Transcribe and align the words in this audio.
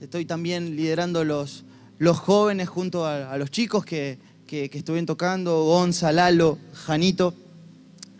estoy 0.00 0.24
también 0.24 0.76
liderando 0.76 1.24
los, 1.24 1.64
los 1.98 2.18
jóvenes 2.18 2.68
junto 2.68 3.04
a, 3.04 3.36
los 3.36 3.50
chicos 3.50 3.84
que, 3.84 4.18
que, 4.46 4.70
estuvieron 4.72 5.06
tocando, 5.06 5.64
Gonza, 5.64 6.12
Lalo, 6.12 6.58
Janito. 6.72 7.34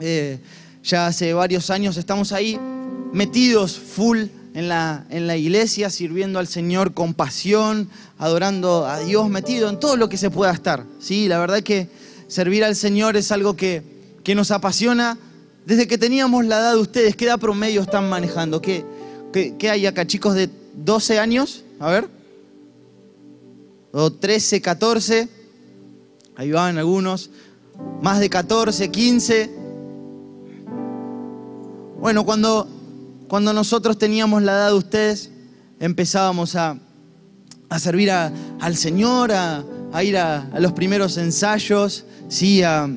Eh, 0.01 0.39
ya 0.83 1.07
hace 1.07 1.33
varios 1.35 1.71
años 1.71 1.97
estamos 1.97 2.33
ahí 2.33 2.59
metidos 3.13 3.79
full 3.79 4.25
en 4.55 4.69
la, 4.69 5.07
en 5.11 5.27
la 5.27 5.37
iglesia, 5.37 5.89
sirviendo 5.89 6.41
al 6.41 6.49
Señor 6.49 6.95
con 6.95 7.15
pasión, 7.15 7.89
adorando 8.19 8.87
a 8.87 8.99
Dios, 9.01 9.29
metido 9.29 9.69
en 9.69 9.79
todo 9.79 9.97
lo 9.97 10.09
que 10.09 10.17
se 10.17 10.31
pueda 10.31 10.53
estar. 10.53 10.85
¿sí? 10.99 11.29
La 11.29 11.39
verdad 11.39 11.63
que 11.63 11.89
servir 12.27 12.65
al 12.65 12.75
Señor 12.75 13.17
es 13.17 13.31
algo 13.31 13.55
que, 13.55 13.83
que 14.25 14.35
nos 14.35 14.51
apasiona 14.51 15.17
desde 15.65 15.87
que 15.87 15.97
teníamos 15.97 16.45
la 16.45 16.59
edad 16.59 16.73
de 16.73 16.81
ustedes. 16.81 17.15
¿Qué 17.15 17.27
edad 17.27 17.39
promedio 17.39 17.83
están 17.83 18.09
manejando? 18.09 18.61
¿Qué, 18.61 18.85
qué, 19.33 19.55
qué 19.57 19.71
hay 19.71 19.87
acá, 19.87 20.07
chicos 20.07 20.35
de 20.35 20.51
12 20.75 21.21
años? 21.21 21.65
A 21.81 21.91
ver. 21.91 22.09
O 23.93 24.13
13, 24.13 24.61
14. 24.61 25.29
Ahí 26.37 26.51
van 26.51 26.79
algunos. 26.79 27.31
Más 28.03 28.21
de 28.21 28.29
14, 28.29 28.91
15. 28.91 29.51
Bueno, 32.01 32.25
cuando, 32.25 32.69
cuando 33.29 33.53
nosotros 33.53 33.99
teníamos 33.99 34.43
la 34.43 34.53
edad 34.53 34.69
de 34.69 34.77
ustedes, 34.77 35.31
empezábamos 35.81 36.55
a, 36.57 36.79
a 37.69 37.79
servir 37.79 38.11
a, 38.11 38.33
al 38.61 38.77
Señor, 38.77 39.33
a, 39.33 39.65
a 39.93 40.05
ir 40.05 40.17
a, 40.17 40.49
los 40.61 40.73
primeros 40.73 41.17
ensayos, 41.17 42.05
¿sí? 42.29 42.63
a, 42.63 42.89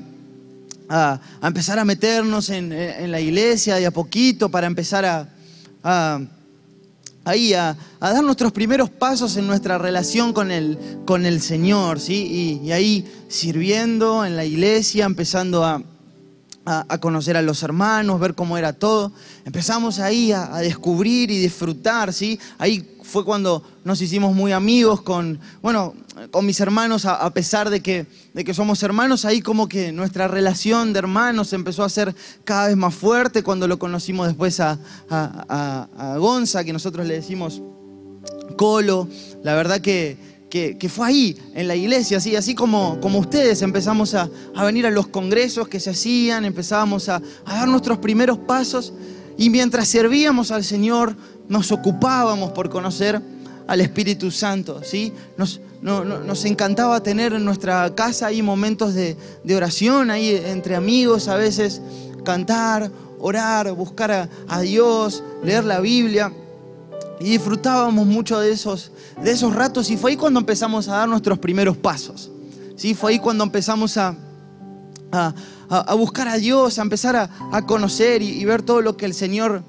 a 0.91 1.47
empezar 1.47 1.79
a 1.79 1.85
meternos 1.85 2.49
en, 2.49 2.71
en, 2.73 3.11
la 3.11 3.19
iglesia 3.21 3.75
de 3.75 3.85
a 3.85 3.91
poquito 3.91 4.49
para 4.49 4.67
empezar 4.67 5.05
a, 5.05 6.19
ahí 7.23 7.53
a, 7.53 7.75
dar 7.99 8.23
nuestros 8.23 8.51
primeros 8.51 8.89
pasos 8.89 9.37
en 9.37 9.47
nuestra 9.47 9.77
relación 9.77 10.33
con 10.33 10.51
el, 10.51 10.77
con 11.05 11.25
el 11.25 11.41
Señor, 11.41 11.99
¿sí? 11.99 12.59
Y, 12.63 12.67
y 12.67 12.71
ahí 12.71 13.05
sirviendo 13.27 14.25
en 14.25 14.35
la 14.35 14.45
iglesia, 14.45 15.05
empezando 15.05 15.63
a, 15.63 15.83
a, 16.65 16.97
conocer 16.99 17.37
a 17.37 17.41
los 17.41 17.63
hermanos, 17.63 18.19
ver 18.19 18.35
cómo 18.35 18.57
era 18.57 18.73
todo. 18.73 19.11
Empezamos 19.45 19.99
ahí 19.99 20.31
a, 20.31 20.55
a, 20.55 20.61
descubrir 20.61 21.31
y 21.31 21.39
disfrutar, 21.39 22.13
¿sí? 22.13 22.39
Ahí 22.57 22.97
fue 23.03 23.25
cuando 23.25 23.63
nos 23.83 24.01
hicimos 24.01 24.35
muy 24.35 24.51
amigos 24.51 25.01
con, 25.01 25.39
bueno, 25.61 25.93
con 26.29 26.45
mis 26.45 26.59
hermanos, 26.59 27.05
a, 27.05 27.29
pesar 27.33 27.69
de 27.69 27.81
que, 27.81 28.05
de 28.33 28.43
que 28.43 28.53
somos 28.53 28.81
hermanos, 28.83 29.25
ahí 29.25 29.41
como 29.41 29.67
que 29.67 29.91
nuestra 29.91 30.27
relación 30.27 30.93
de 30.93 30.99
hermanos 30.99 31.53
empezó 31.53 31.83
a 31.83 31.89
ser 31.89 32.15
cada 32.43 32.67
vez 32.67 32.77
más 32.77 32.93
fuerte 32.93 33.43
cuando 33.43 33.67
lo 33.67 33.79
conocimos 33.79 34.27
después 34.27 34.59
a, 34.59 34.77
a 35.09 36.15
Gonza, 36.17 36.63
que 36.63 36.73
nosotros 36.73 37.07
le 37.07 37.15
decimos 37.15 37.61
Colo. 38.55 39.07
La 39.43 39.55
verdad 39.55 39.81
que, 39.81 40.17
que, 40.51 40.89
fue 40.89 41.07
ahí, 41.07 41.37
en 41.55 41.67
la 41.67 41.75
iglesia, 41.77 42.17
así, 42.17 42.35
así 42.35 42.53
como, 42.53 42.99
como 42.99 43.19
ustedes 43.19 43.61
empezamos 43.61 44.13
a, 44.13 44.29
a, 44.53 44.65
venir 44.65 44.85
a 44.85 44.91
los 44.91 45.07
congresos 45.07 45.69
que 45.69 45.79
se 45.79 45.91
hacían, 45.91 46.43
empezábamos 46.43 47.07
a, 47.07 47.21
a, 47.45 47.55
dar 47.55 47.69
nuestros 47.69 47.99
primeros 47.99 48.37
pasos 48.37 48.91
y 49.37 49.49
mientras 49.49 49.87
servíamos 49.87 50.51
al 50.51 50.65
Señor 50.65 51.15
nos 51.47 51.71
ocupábamos 51.71 52.51
por 52.51 52.69
conocer 52.69 53.21
al 53.65 53.79
Espíritu 53.79 54.29
Santo, 54.29 54.81
¿sí? 54.83 55.13
Nos, 55.37 55.61
no, 55.81 56.03
no, 56.03 56.19
nos 56.19 56.43
encantaba 56.43 57.01
tener 57.01 57.31
en 57.31 57.45
nuestra 57.45 57.95
casa 57.95 58.29
momentos 58.43 58.93
de, 58.93 59.15
de, 59.45 59.55
oración, 59.55 60.11
ahí 60.11 60.35
entre 60.45 60.75
amigos, 60.75 61.29
a 61.29 61.37
veces 61.37 61.81
cantar, 62.25 62.91
orar, 63.19 63.71
buscar 63.71 64.29
a 64.49 64.61
Dios, 64.61 65.23
leer 65.43 65.63
la 65.63 65.79
Biblia. 65.79 66.33
Y 67.21 67.25
disfrutábamos 67.25 68.07
mucho 68.07 68.39
de 68.39 68.51
esos, 68.51 68.91
de 69.21 69.31
esos 69.31 69.53
ratos 69.53 69.91
y 69.91 69.97
fue 69.97 70.11
ahí 70.11 70.17
cuando 70.17 70.39
empezamos 70.39 70.87
a 70.87 70.97
dar 70.97 71.09
nuestros 71.09 71.37
primeros 71.37 71.77
pasos. 71.77 72.31
¿sí? 72.75 72.95
Fue 72.95 73.11
ahí 73.11 73.19
cuando 73.19 73.43
empezamos 73.43 73.95
a, 73.97 74.15
a, 75.11 75.33
a 75.69 75.93
buscar 75.93 76.27
a 76.27 76.37
Dios, 76.37 76.79
a 76.79 76.81
empezar 76.81 77.15
a, 77.15 77.29
a 77.51 77.65
conocer 77.67 78.23
y, 78.23 78.43
ver 78.43 78.63
todo 78.63 78.81
lo 78.81 78.97
que 78.97 79.05
el 79.05 79.13
Señor 79.13 79.61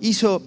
hizo, 0.00 0.42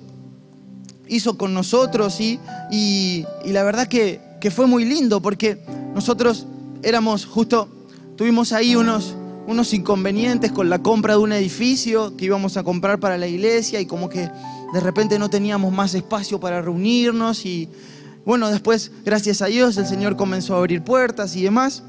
hizo 1.07 1.37
con 1.37 1.53
nosotros. 1.53 2.19
Y, 2.19 2.39
y 2.69 3.25
la 3.45 3.63
verdad 3.63 3.87
que, 3.87 4.19
que 4.41 4.51
fue 4.51 4.67
muy 4.67 4.83
lindo 4.83 5.21
porque 5.21 5.63
nosotros 5.93 6.45
éramos 6.83 7.25
justo, 7.25 7.69
tuvimos 8.17 8.51
ahí 8.51 8.75
unos, 8.75 9.15
unos 9.47 9.73
inconvenientes 9.73 10.51
con 10.51 10.69
la 10.69 10.79
compra 10.79 11.13
de 11.13 11.19
un 11.19 11.31
edificio 11.31 12.15
que 12.17 12.25
íbamos 12.25 12.57
a 12.57 12.63
comprar 12.63 12.99
para 12.99 13.17
la 13.17 13.27
iglesia 13.27 13.79
y 13.79 13.85
como 13.85 14.09
que 14.09 14.29
de 14.73 14.79
repente 14.79 15.19
no 15.19 15.29
teníamos 15.29 15.71
más 15.71 15.93
espacio 15.93 16.39
para 16.39 16.61
reunirnos 16.61 17.45
y 17.45 17.69
bueno, 18.25 18.51
después, 18.51 18.91
gracias 19.03 19.41
a 19.41 19.47
Dios, 19.47 19.77
el 19.77 19.87
Señor 19.87 20.15
comenzó 20.15 20.55
a 20.55 20.59
abrir 20.59 20.83
puertas 20.83 21.35
y 21.35 21.41
demás. 21.41 21.83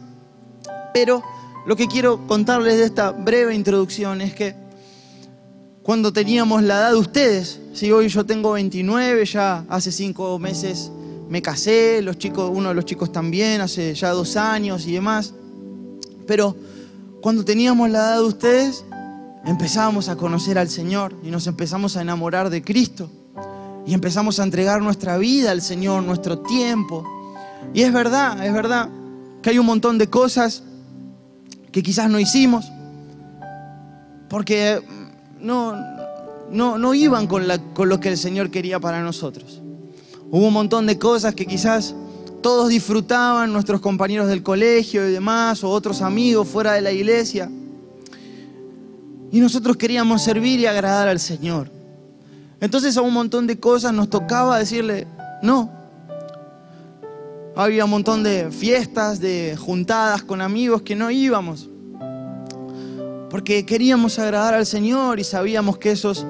Pero 0.95 1.23
lo 1.67 1.77
que 1.77 1.87
quiero 1.87 2.27
contarles 2.27 2.79
de 2.79 2.85
esta 2.85 3.11
breve 3.11 3.55
introducción 3.55 4.21
es 4.21 4.35
que 4.35 4.55
cuando 5.83 6.13
teníamos 6.13 6.63
la 6.63 6.79
edad 6.79 6.91
de 6.93 6.99
ustedes, 6.99 7.61
si 7.75 7.91
hoy 7.93 8.09
yo 8.09 8.25
tengo 8.25 8.53
29, 8.53 9.25
ya 9.27 9.65
hace 9.69 9.93
cinco 9.93 10.39
meses 10.39 10.91
me 11.29 11.43
casé, 11.43 12.03
los 12.03 12.19
chicos, 12.19 12.51
uno 12.53 12.71
de 12.71 12.75
los 12.75 12.85
chicos 12.85 13.13
también, 13.13 13.61
hace 13.61 13.95
ya 13.95 14.11
dos 14.11 14.37
años 14.37 14.87
y 14.87 14.93
demás. 14.93 15.35
Pero 16.27 16.57
cuando 17.21 17.45
teníamos 17.45 17.91
la 17.91 17.99
edad 17.99 18.17
de 18.17 18.25
ustedes, 18.25 18.85
empezábamos 19.45 20.09
a 20.09 20.17
conocer 20.17 20.59
al 20.59 20.69
Señor 20.69 21.15
y 21.23 21.31
nos 21.31 21.47
empezamos 21.47 21.97
a 21.97 22.03
enamorar 22.03 22.51
de 22.51 22.63
Cristo. 22.63 23.11
Y 23.87 23.95
empezamos 23.95 24.39
a 24.39 24.45
entregar 24.45 24.83
nuestra 24.83 25.17
vida 25.17 25.51
al 25.51 25.63
Señor, 25.63 26.03
nuestro 26.03 26.41
tiempo. 26.41 27.05
Y 27.73 27.83
es 27.83 27.93
verdad, 27.93 28.45
es 28.45 28.53
verdad 28.53 28.89
que 29.43 29.51
hay 29.51 29.59
un 29.59 29.67
montón 29.67 29.99
de 29.99 30.09
cosas 30.09 30.63
que 31.73 31.83
quizás 31.83 32.11
no 32.11 32.19
hicimos 32.19 32.71
porque 34.31 34.81
no, 35.41 35.75
no, 36.51 36.79
no 36.79 36.95
iban 36.95 37.27
con, 37.27 37.49
la, 37.49 37.59
con 37.59 37.89
lo 37.89 37.99
que 38.01 38.09
el 38.09 38.17
Señor 38.17 38.51
quería 38.51 38.79
para 38.79 39.03
nosotros. 39.03 39.61
Hubo 40.31 40.47
un 40.47 40.55
montón 40.55 40.87
de 40.87 40.99
cosas 40.99 41.35
que 41.35 41.47
quizás 41.47 41.95
todos 42.41 42.69
disfrutaban, 42.69 43.53
nuestros 43.53 43.81
compañeros 43.81 44.29
del 44.29 44.45
colegio 44.45 45.07
y 45.09 45.13
demás, 45.13 45.65
o 45.65 45.71
otros 45.71 46.01
amigos 46.01 46.47
fuera 46.47 46.73
de 46.73 46.81
la 46.81 46.93
iglesia. 46.93 47.51
Y 49.33 49.41
nosotros 49.41 49.77
queríamos 49.77 50.23
servir 50.23 50.61
y 50.61 50.67
agradar 50.67 51.09
al 51.09 51.21
Señor. 51.21 51.71
Entonces 52.61 52.97
a 52.97 53.03
un 53.03 53.15
montón 53.15 53.47
de 53.47 53.59
cosas 53.59 53.93
nos 53.93 54.11
tocaba 54.11 54.59
decirle, 54.59 55.07
no. 55.43 55.71
Había 57.57 57.85
un 57.85 57.91
montón 57.91 58.23
de 58.23 58.51
fiestas, 58.51 59.21
de 59.21 59.57
juntadas 59.59 60.23
con 60.23 60.41
amigos 60.41 60.83
que 60.83 60.97
no 60.97 61.11
íbamos. 61.11 61.69
Porque 63.31 63.65
queríamos 63.65 64.19
agradar 64.19 64.55
al 64.55 64.67
Señor 64.67 65.21
y 65.21 65.25
sabíamos 65.25 65.79
que 65.79 65.93
esos 65.93 66.27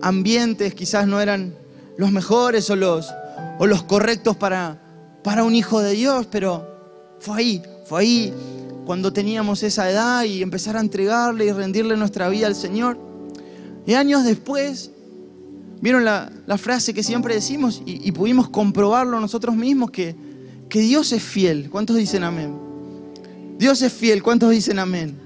ambientes 0.00 0.74
quizás 0.74 1.06
no 1.06 1.20
eran 1.20 1.54
los 1.96 2.10
mejores 2.10 2.70
o 2.70 2.76
los, 2.76 3.12
o 3.58 3.66
los 3.66 3.82
correctos 3.82 4.36
para, 4.36 4.80
para 5.22 5.44
un 5.44 5.54
hijo 5.54 5.80
de 5.80 5.92
Dios, 5.92 6.26
pero 6.30 6.66
fue 7.20 7.38
ahí, 7.38 7.62
fue 7.84 8.00
ahí 8.00 8.34
cuando 8.90 9.12
teníamos 9.12 9.62
esa 9.62 9.88
edad 9.88 10.24
y 10.24 10.42
empezar 10.42 10.76
a 10.76 10.80
entregarle 10.80 11.44
y 11.44 11.52
rendirle 11.52 11.96
nuestra 11.96 12.28
vida 12.28 12.48
al 12.48 12.56
Señor. 12.56 12.98
Y 13.86 13.94
años 13.94 14.24
después, 14.24 14.90
vieron 15.80 16.04
la, 16.04 16.32
frase 16.58 16.92
que 16.92 17.04
siempre 17.04 17.32
decimos 17.32 17.82
y, 17.86 18.10
pudimos 18.10 18.48
comprobarlo 18.48 19.20
nosotros 19.20 19.54
mismos, 19.54 19.92
que, 19.92 20.16
que 20.68 20.80
Dios 20.80 21.12
es 21.12 21.22
fiel. 21.22 21.70
¿Cuántos 21.70 21.98
dicen 21.98 22.24
amén? 22.24 22.58
Dios 23.60 23.80
es 23.82 23.92
fiel. 23.92 24.24
¿Cuántos 24.24 24.50
dicen 24.50 24.80
amén? 24.80 25.16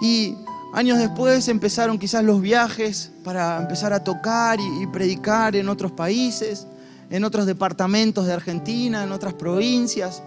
Y 0.00 0.36
años 0.74 1.00
después 1.00 1.48
empezaron 1.48 1.98
quizás 1.98 2.22
los 2.22 2.40
viajes 2.40 3.10
para 3.24 3.60
empezar 3.60 3.92
a 3.92 4.04
tocar 4.04 4.60
y 4.60 4.86
predicar 4.86 5.56
en 5.56 5.68
otros 5.68 5.90
países, 5.90 6.68
en 7.10 7.24
otros 7.24 7.46
departamentos 7.46 8.26
de 8.26 8.32
Argentina, 8.32 9.02
en 9.02 9.10
otras 9.10 9.34
provincias. 9.34 10.22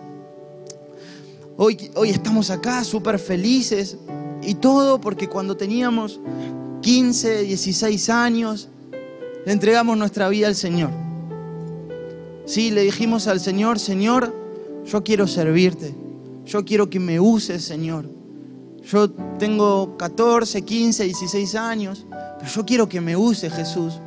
Hoy, 1.57 1.77
estamos 2.05 2.49
acá 2.49 2.83
súper 2.83 3.19
felices 3.19 3.97
y 4.41 4.55
todo 4.55 5.01
porque 5.01 5.27
cuando 5.27 5.57
teníamos 5.57 6.19
15, 6.81 7.43
16 7.43 8.09
años, 8.09 8.69
le 9.45 9.51
entregamos 9.51 9.97
nuestra 9.97 10.29
vida 10.29 10.47
al 10.47 10.55
Señor. 10.55 10.89
Sí, 12.45 12.71
le 12.71 12.83
dijimos 12.83 13.27
al 13.27 13.39
Señor, 13.39 13.79
Señor, 13.79 14.33
yo 14.85 15.03
quiero 15.03 15.27
servirte, 15.27 15.93
yo 16.45 16.63
quiero 16.63 16.89
que 16.89 16.99
me 16.99 17.19
uses, 17.19 17.63
Señor. 17.63 18.09
Yo 18.83 19.11
tengo 19.37 19.97
14, 19.97 20.63
15, 20.63 21.03
16 21.03 21.55
años, 21.55 22.05
pero 22.39 22.49
yo 22.49 22.65
quiero 22.65 22.89
que 22.89 23.01
me 23.01 23.15
uses, 23.15 23.53
Jesús. 23.53 23.99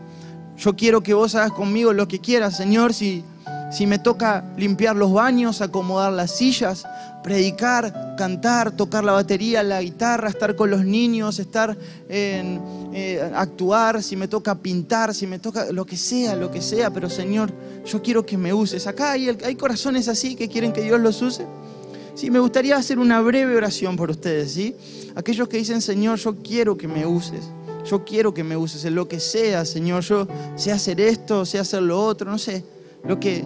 Yo 0.56 0.75
quiero 0.75 1.02
que 1.02 1.14
vos 1.14 1.35
hagas 1.35 1.52
conmigo 1.52 1.93
lo 1.93 2.08
que 2.08 2.20
quieras, 2.20 2.56
Señor, 2.56 2.94
si 2.94 3.23
me 3.87 3.99
toca 3.99 4.44
limpiar 4.56 4.96
los 4.96 5.12
baños, 5.12 5.61
acomodar 5.61 6.12
las 6.12 6.37
sillas, 6.37 6.87
predicar, 7.25 8.17
cantar, 8.19 8.76
tocar 8.76 9.03
la 9.03 9.12
batería, 9.12 9.62
la 9.62 9.81
guitarra, 9.81 10.29
estar 10.29 10.55
con 10.55 10.71
los 10.71 10.85
niños, 10.85 11.38
estar 11.38 11.75
en 12.06 12.61
eh, 12.93 13.19
actuar, 13.35 14.03
si 14.03 14.15
me 14.15 14.29
toca 14.29 14.55
pintar, 14.55 15.15
si 15.15 15.26
me 15.26 15.38
toca 15.38 15.73
lo 15.73 15.87
que 15.87 15.97
sea, 15.97 16.37
lo 16.37 16.50
que 16.50 16.61
sea, 16.61 16.91
pero 16.91 17.09
Señor, 17.09 17.50
yo 17.87 18.03
quiero 18.03 18.26
que 18.26 18.37
me 18.37 18.53
uses. 18.53 18.87
Acá 18.87 19.12
hay, 19.12 19.31
hay 19.43 19.55
corazones 19.56 20.06
así 20.06 20.37
que 20.37 20.50
quieren 20.50 20.71
que 20.71 20.82
Dios 20.82 21.00
los 21.00 21.23
use. 21.23 21.47
Sí, 22.15 22.31
me 22.31 22.38
gustaría 22.41 22.76
hacer 22.76 22.99
una 22.99 23.23
breve 23.23 23.56
oración 23.56 23.97
por 23.97 24.11
ustedes, 24.11 24.53
¿sí? 24.53 24.77
Aquellos 25.15 25.49
que 25.49 25.56
dicen, 25.56 25.81
Señor, 25.81 26.19
yo 26.19 26.37
quiero 26.37 26.77
que 26.77 26.87
me 26.87 27.06
uses. 27.06 27.44
Yo 27.87 28.05
quiero 28.05 28.35
que 28.35 28.44
me 28.44 28.56
uses 28.56 28.85
en 28.85 28.94
lo 28.94 29.09
que 29.09 29.19
sea, 29.19 29.65
Señor. 29.65 30.03
Yo 30.03 30.29
sé 30.56 30.73
hacer 30.73 31.00
esto, 31.00 31.47
sé 31.47 31.59
hacer 31.59 31.82
lo 31.82 32.05
otro, 32.05 32.31
no 32.31 32.38
sé. 32.38 32.62
Lo 33.03 33.19
que, 33.19 33.44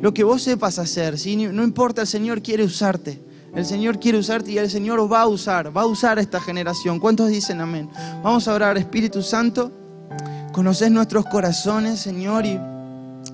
lo 0.00 0.12
que 0.12 0.24
vos 0.24 0.42
sepas 0.42 0.78
hacer, 0.78 1.18
¿sí? 1.18 1.36
No 1.36 1.62
importa, 1.62 2.02
el 2.02 2.06
Señor 2.06 2.42
quiere 2.42 2.64
usarte. 2.64 3.22
El 3.54 3.64
Señor 3.64 3.98
quiere 3.98 4.18
usarte 4.18 4.52
y 4.52 4.58
el 4.58 4.70
Señor 4.70 5.10
va 5.10 5.22
a 5.22 5.26
usar, 5.26 5.74
va 5.74 5.82
a 5.82 5.86
usar 5.86 6.18
a 6.18 6.20
esta 6.20 6.38
generación. 6.40 7.00
¿Cuántos 7.00 7.28
dicen 7.30 7.60
amén? 7.62 7.88
Vamos 8.22 8.46
a 8.48 8.54
orar, 8.54 8.76
Espíritu 8.76 9.22
Santo. 9.22 9.72
Conoces 10.52 10.90
nuestros 10.90 11.24
corazones, 11.24 11.98
Señor, 11.98 12.44
y 12.44 12.60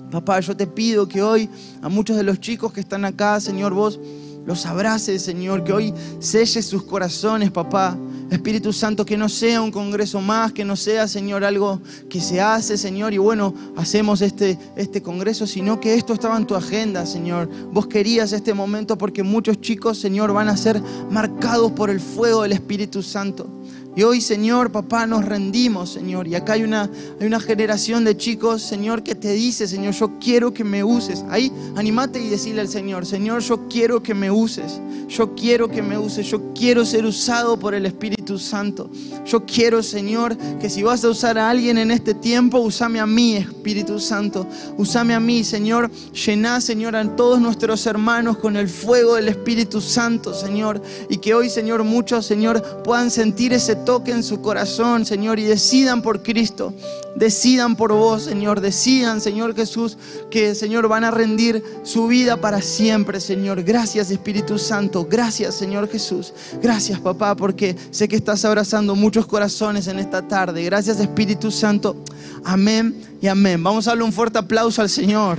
papá, 0.09 0.39
yo 0.39 0.55
te 0.55 0.65
pido 0.65 1.07
que 1.07 1.21
hoy 1.21 1.49
a 1.81 1.89
muchos 1.89 2.15
de 2.15 2.23
los 2.23 2.39
chicos 2.39 2.71
que 2.71 2.79
están 2.79 3.03
acá, 3.03 3.39
Señor, 3.41 3.73
vos 3.73 3.99
los 4.45 4.65
abraces, 4.65 5.21
Señor, 5.21 5.63
que 5.63 5.73
hoy 5.73 5.93
selles 6.19 6.65
sus 6.65 6.83
corazones, 6.83 7.51
papá. 7.51 7.97
Espíritu 8.33 8.73
Santo, 8.73 9.05
que 9.05 9.17
no 9.17 9.29
sea 9.29 9.61
un 9.61 9.71
congreso 9.71 10.21
más, 10.21 10.51
que 10.53 10.65
no 10.65 10.75
sea, 10.75 11.07
Señor, 11.07 11.43
algo 11.43 11.81
que 12.09 12.21
se 12.21 12.41
hace, 12.41 12.77
Señor, 12.77 13.13
y 13.13 13.17
bueno, 13.17 13.53
hacemos 13.75 14.21
este, 14.21 14.57
este 14.75 15.01
congreso, 15.01 15.47
sino 15.47 15.79
que 15.79 15.95
esto 15.95 16.13
estaba 16.13 16.37
en 16.37 16.45
tu 16.45 16.55
agenda, 16.55 17.05
Señor. 17.05 17.49
Vos 17.71 17.87
querías 17.87 18.33
este 18.33 18.53
momento 18.53 18.97
porque 18.97 19.23
muchos 19.23 19.61
chicos, 19.61 19.99
Señor, 19.99 20.33
van 20.33 20.49
a 20.49 20.57
ser 20.57 20.81
marcados 21.09 21.71
por 21.71 21.89
el 21.89 21.99
fuego 21.99 22.43
del 22.43 22.53
Espíritu 22.53 23.01
Santo. 23.03 23.49
Y 23.95 24.01
hoy, 24.01 24.21
Señor, 24.21 24.71
papá, 24.71 25.05
nos 25.05 25.23
rendimos, 25.23 25.91
Señor. 25.91 26.27
Y 26.27 26.33
acá 26.33 26.53
hay 26.53 26.63
una, 26.63 26.89
hay 27.19 27.27
una 27.27 27.39
generación 27.39 28.03
de 28.03 28.17
chicos, 28.17 28.63
Señor, 28.63 29.03
que 29.03 29.13
te 29.13 29.31
dice, 29.33 29.67
Señor, 29.67 29.93
yo 29.93 30.17
quiero 30.19 30.51
que 30.51 30.63
me 30.63 30.83
uses. 30.83 31.23
Ahí, 31.29 31.51
animate 31.75 32.19
y 32.19 32.27
decirle 32.27 32.61
al 32.61 32.69
Señor, 32.69 33.05
Señor, 33.05 33.41
yo 33.41 33.67
quiero 33.67 34.01
que 34.01 34.15
me 34.15 34.31
uses. 34.31 34.79
Yo 35.07 35.35
quiero 35.35 35.69
que 35.69 35.83
me 35.83 35.97
uses. 35.97 36.25
Yo 36.25 36.53
quiero 36.53 36.85
ser 36.85 37.05
usado 37.05 37.59
por 37.59 37.75
el 37.75 37.85
Espíritu 37.85 38.39
Santo. 38.39 38.89
Yo 39.25 39.45
quiero, 39.45 39.83
Señor, 39.83 40.35
que 40.59 40.71
si 40.71 40.81
vas 40.81 41.03
a 41.03 41.09
usar 41.09 41.37
a 41.37 41.51
alguien 41.51 41.77
en 41.77 41.91
este 41.91 42.15
tiempo, 42.15 42.59
usame 42.59 42.99
a 42.99 43.05
mí, 43.05 43.35
Espíritu 43.35 43.99
Santo. 43.99 44.47
Usame 44.75 45.13
a 45.13 45.19
mí, 45.19 45.43
Señor. 45.43 45.91
Llená, 46.13 46.61
Señor, 46.61 46.95
a 46.95 47.15
todos 47.15 47.39
nuestros 47.39 47.85
hermanos 47.85 48.37
con 48.37 48.57
el 48.57 48.67
fuego 48.67 49.15
del 49.15 49.27
Espíritu 49.27 49.81
Santo, 49.81 50.33
Señor. 50.33 50.81
Y 51.09 51.17
que 51.17 51.35
hoy, 51.35 51.49
Señor, 51.49 51.83
muchos, 51.83 52.25
Señor, 52.25 52.81
puedan 52.83 53.11
sentir 53.11 53.53
ese 53.53 53.82
toquen 53.85 54.23
su 54.23 54.41
corazón, 54.41 55.05
Señor, 55.05 55.39
y 55.39 55.43
decidan 55.43 56.01
por 56.01 56.23
Cristo. 56.23 56.73
Decidan 57.15 57.75
por 57.75 57.93
vos, 57.93 58.23
Señor. 58.23 58.61
Decidan, 58.61 59.21
Señor 59.21 59.55
Jesús, 59.55 59.97
que, 60.31 60.55
Señor, 60.55 60.87
van 60.87 61.03
a 61.03 61.11
rendir 61.11 61.63
su 61.83 62.07
vida 62.07 62.37
para 62.37 62.61
siempre, 62.61 63.19
Señor. 63.19 63.63
Gracias, 63.63 64.09
Espíritu 64.09 64.57
Santo. 64.57 65.07
Gracias, 65.09 65.55
Señor 65.55 65.89
Jesús. 65.89 66.33
Gracias, 66.61 66.99
papá, 66.99 67.35
porque 67.35 67.75
sé 67.91 68.07
que 68.07 68.15
estás 68.15 68.43
abrazando 68.45 68.95
muchos 68.95 69.25
corazones 69.25 69.87
en 69.87 69.99
esta 69.99 70.27
tarde. 70.27 70.63
Gracias, 70.63 70.99
Espíritu 70.99 71.51
Santo. 71.51 71.95
Amén 72.43 72.95
y 73.21 73.27
amén. 73.27 73.63
Vamos 73.63 73.87
a 73.87 73.91
darle 73.91 74.03
un 74.03 74.13
fuerte 74.13 74.39
aplauso 74.39 74.81
al 74.81 74.89
Señor. 74.89 75.37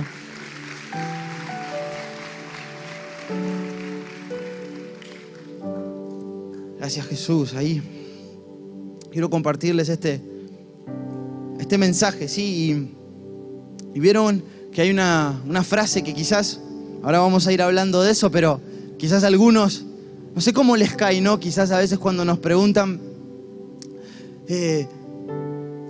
Gracias 6.79 7.07
Jesús, 7.07 7.55
ahí 7.55 8.04
quiero 9.15 9.29
compartirles 9.29 9.87
este, 9.87 10.19
este 11.57 11.77
mensaje, 11.77 12.27
¿sí? 12.27 12.91
Y, 13.93 14.01
vieron 14.01 14.43
que 14.73 14.81
hay 14.81 14.91
una, 14.91 15.63
frase 15.63 16.03
que 16.03 16.13
quizás, 16.13 16.59
ahora 17.01 17.19
vamos 17.19 17.47
a 17.47 17.53
ir 17.53 17.61
hablando 17.61 18.03
de 18.03 18.11
eso, 18.11 18.29
pero 18.29 18.59
quizás 18.97 19.23
algunos, 19.23 19.85
no 20.35 20.41
sé 20.41 20.51
cómo 20.51 20.75
les 20.75 20.93
cae, 20.95 21.21
¿no? 21.21 21.39
Quizás 21.39 21.71
a 21.71 21.77
veces 21.77 21.97
cuando 21.97 22.25
nos 22.25 22.39
preguntan, 22.39 22.99
eh, 24.49 24.85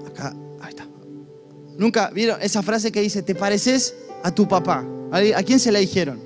acá, 0.05 0.35
ahí 0.61 0.69
está. 0.69 0.85
Nunca 1.79 2.11
vieron 2.11 2.39
esa 2.43 2.61
frase 2.61 2.91
que 2.91 3.01
dice, 3.01 3.23
¿te 3.23 3.33
pareces 3.33 3.95
a 4.21 4.29
tu 4.29 4.47
papá? 4.47 4.85
¿A 5.11 5.41
quién 5.41 5.59
se 5.59 5.71
la 5.71 5.79
dijeron? 5.79 6.19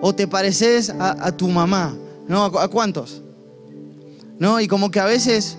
¿O 0.00 0.12
te 0.12 0.26
pareces 0.26 0.90
a, 0.90 1.30
tu 1.36 1.46
mamá? 1.46 1.96
¿No? 2.26 2.46
¿A, 2.46 2.66
cuántos? 2.66 3.22
¿No? 4.40 4.60
Y 4.60 4.66
como 4.66 4.90
que 4.90 4.98
a 4.98 5.04
veces 5.04 5.56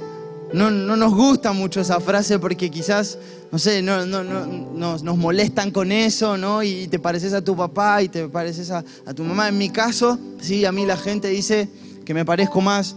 no, 0.54 0.72
nos 0.72 1.14
gusta 1.14 1.54
mucho 1.54 1.82
esa 1.82 2.00
frase 2.00 2.40
porque 2.40 2.72
quizás, 2.72 3.18
no 3.52 3.60
sé, 3.60 3.82
no, 3.82 4.06
nos, 4.06 5.04
molestan 5.04 5.72
con 5.72 5.92
eso, 5.92 6.38
¿no? 6.38 6.64
Y 6.64 6.88
te 6.88 7.00
pareces 7.00 7.34
a 7.34 7.42
tu 7.42 7.56
papá 7.56 8.02
y 8.02 8.10
te 8.10 8.28
pareces 8.28 8.72
a, 8.72 8.84
tu 9.16 9.24
mamá. 9.24 9.50
En 9.50 9.58
mi 9.58 9.70
caso, 9.70 10.18
sí, 10.42 10.66
a 10.66 10.72
mí 10.72 10.86
la 10.86 10.98
gente 10.98 11.28
dice 11.28 11.70
que 12.06 12.14
me 12.14 12.26
parezco 12.26 12.62
más 12.62 12.96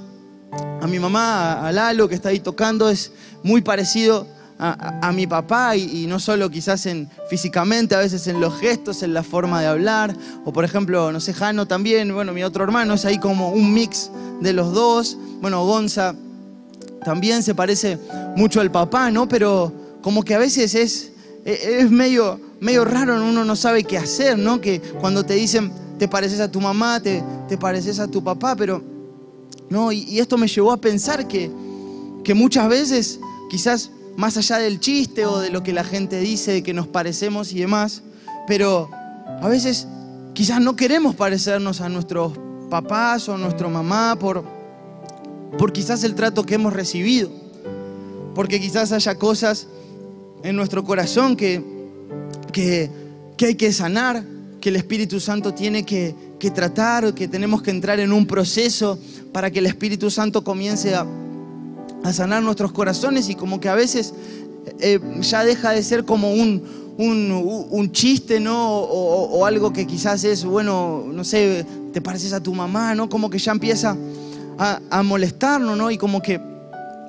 a 0.81 0.87
mi 0.87 0.99
mamá, 0.99 1.66
a 1.66 1.72
Lalo, 1.72 2.08
que 2.08 2.14
está 2.14 2.31
ahí 2.31 2.40
tocando, 2.40 2.88
es 2.88 3.12
muy 3.43 3.60
parecido 3.60 4.26
a, 4.58 5.10
mi 5.12 5.26
papá 5.26 5.76
y, 5.76 6.06
no 6.06 6.20
solo 6.20 6.48
quizás 6.48 6.87
en 6.87 7.10
físicamente, 7.28 7.96
a 7.96 7.98
veces 7.98 8.28
en 8.28 8.40
los 8.40 8.58
gestos, 8.60 9.02
en 9.02 9.12
la 9.12 9.25
forma 9.25 9.60
de 9.60 9.66
hablar, 9.66 10.16
o 10.44 10.52
por 10.52 10.64
ejemplo, 10.64 11.10
no 11.10 11.19
sé, 11.19 11.34
Jano 11.34 11.66
también, 11.66 12.14
bueno, 12.14 12.32
mi 12.32 12.44
otro 12.44 12.62
hermano 12.62 12.94
es 12.94 13.05
ahí 13.05 13.19
como 13.19 13.50
un 13.50 13.75
mix 13.75 14.10
de 14.40 14.52
los 14.52 14.72
dos, 14.72 15.19
bueno, 15.40 15.64
Gonza 15.66 16.14
también 17.04 17.43
se 17.43 17.54
parece 17.54 17.99
mucho 18.37 18.60
al 18.60 18.70
papá, 18.70 19.10
¿no? 19.10 19.28
Pero 19.28 19.72
como 20.02 20.25
que 20.25 20.34
a 20.34 20.38
veces 20.38 20.75
es, 20.75 21.12
es 21.44 21.90
medio, 21.90 22.40
medio 22.60 22.84
raro, 22.84 23.16
uno 23.16 23.44
no 23.44 23.56
sabe 23.56 23.84
qué 23.84 23.99
hacer, 23.99 24.38
¿no? 24.38 24.60
Que 24.60 24.81
cuando 24.81 25.25
te 25.25 25.34
dicen, 25.34 25.72
te 25.99 26.08
pareces 26.08 26.40
a 26.40 26.50
tu 26.50 26.60
mamá, 26.60 27.00
te, 27.00 27.22
te 27.49 27.56
pareces 27.56 27.99
a 27.99 28.08
tu 28.08 28.22
papá, 28.22 28.56
pero, 28.56 28.82
¿no? 29.69 29.93
Y, 29.93 30.19
esto 30.19 30.37
me 30.37 30.49
llevó 30.49 30.72
a 30.72 30.76
pensar 30.76 31.28
que, 31.28 31.50
que 32.25 32.34
muchas 32.34 32.69
veces, 32.69 33.20
quizás 33.50 33.90
más 34.16 34.37
allá 34.37 34.58
del 34.58 34.81
chiste 34.81 35.26
o 35.26 35.38
de 35.38 35.50
lo 35.50 35.62
que 35.62 35.72
la 35.72 35.84
gente 35.84 36.20
dice, 36.20 36.52
de 36.52 36.62
que 36.62 36.75
nos 36.75 36.87
parecemos 36.87 37.52
y 37.52 37.60
demás, 37.60 38.02
pero 38.46 38.90
a 39.40 39.48
veces 39.48 39.87
quizás 40.34 40.60
no 40.60 40.76
queremos 40.76 41.14
parecernos 41.14 41.81
a 41.81 41.88
nuestros 41.88 42.32
papás 42.70 43.28
o 43.28 43.34
a 43.34 43.38
nuestra 43.38 43.69
mamá 43.69 44.16
por 44.19 44.44
por 45.58 45.72
quizás 45.72 46.04
el 46.04 46.14
trato 46.14 46.44
que 46.44 46.54
hemos 46.54 46.72
recibido, 46.72 47.31
porque 48.34 48.60
quizás 48.60 48.93
haya 48.93 49.14
cosas 49.16 49.69
en 50.43 50.56
nuestro 50.56 50.84
corazón 50.84 51.37
que, 51.37 51.62
que, 52.52 52.90
hay 53.38 53.54
que 53.54 53.72
sanar, 53.72 54.25
que 54.60 54.70
el 54.70 54.76
Espíritu 54.76 55.20
Santo 55.20 55.52
tiene 55.52 55.84
que, 55.84 56.15
que 56.38 56.50
tratar, 56.50 57.15
que 57.15 57.29
tenemos 57.29 57.62
que 57.62 57.70
entrar 57.70 58.00
en 58.00 58.12
un 58.12 58.27
proceso 58.27 58.98
para 59.32 59.50
que 59.50 59.58
el 59.58 59.67
Espíritu 59.67 60.10
Santo 60.10 60.43
comience 60.43 60.94
a, 60.94 61.06
sanar 62.12 62.43
nuestros 62.43 62.72
corazones 62.72 63.29
y 63.29 63.36
como 63.36 63.60
que 63.60 63.69
a 63.69 63.77
veces 63.77 64.12
eh, 64.81 64.98
ya 65.20 65.44
deja 65.44 65.70
de 65.70 65.84
ser 65.84 66.05
como 66.05 66.32
un, 66.32 66.60
un, 66.98 67.93
chiste, 67.93 68.41
¿no? 68.41 68.81
O, 68.81 69.38
o, 69.38 69.46
algo 69.46 69.72
que 69.72 69.86
quizás 69.86 70.24
es, 70.24 70.44
bueno, 70.44 71.05
no 71.06 71.22
sé, 71.22 71.65
te 71.93 72.00
pareces 72.00 72.32
a 72.32 72.43
tu 72.43 72.53
mamá, 72.53 72.96
¿no? 72.96 73.08
Como 73.08 73.31
que 73.31 73.38
ya 73.38 73.53
empieza 73.53 73.96
a, 74.62 75.02
molestarnos, 75.02 75.76
¿no? 75.76 75.90
Y 75.90 75.98
como 75.98 76.22
que 76.22 76.40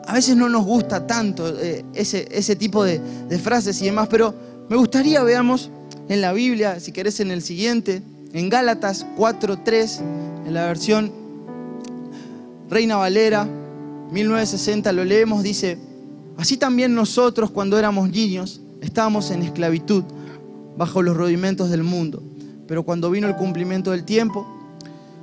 a 0.06 0.14
veces 0.14 0.36
no 0.36 0.50
nos 0.50 0.66
gusta 0.66 1.06
tanto 1.06 1.48
eh, 1.60 1.86
ese, 1.94 2.28
ese, 2.32 2.56
tipo 2.56 2.84
de, 2.84 3.00
frases 3.42 3.82
y 3.82 3.86
demás, 3.86 4.08
pero 4.10 4.34
me 4.70 4.76
gustaría 4.76 5.24
veamos 5.24 5.70
en 6.10 6.22
la 6.22 6.34
Biblia, 6.34 6.80
si 6.80 6.92
querés 6.92 7.20
en 7.20 7.32
el 7.32 7.42
siguiente, 7.42 8.02
en 8.34 8.50
Gálatas 8.50 9.06
4.3, 9.18 10.00
en 10.48 10.54
la 10.54 10.66
versión 10.66 11.12
Reina 12.70 12.96
Valera, 12.96 13.46
1960, 13.46 14.92
lo 14.92 15.06
leemos, 15.06 15.44
dice, 15.44 15.78
así 16.38 16.58
también 16.58 16.96
nosotros 16.96 17.52
cuando 17.52 17.78
éramos 17.78 18.10
niños 18.10 18.62
estábamos 18.82 19.32
en 19.32 19.44
esclavitud 19.44 20.04
bajo 20.76 21.02
los 21.02 21.16
rudimentos 21.16 21.70
del 21.70 21.84
mundo, 21.84 22.22
pero 22.68 22.84
cuando 22.84 23.12
vino 23.12 23.28
el 23.28 23.36
cumplimiento 23.36 23.92
del 23.92 24.04
tiempo, 24.04 24.63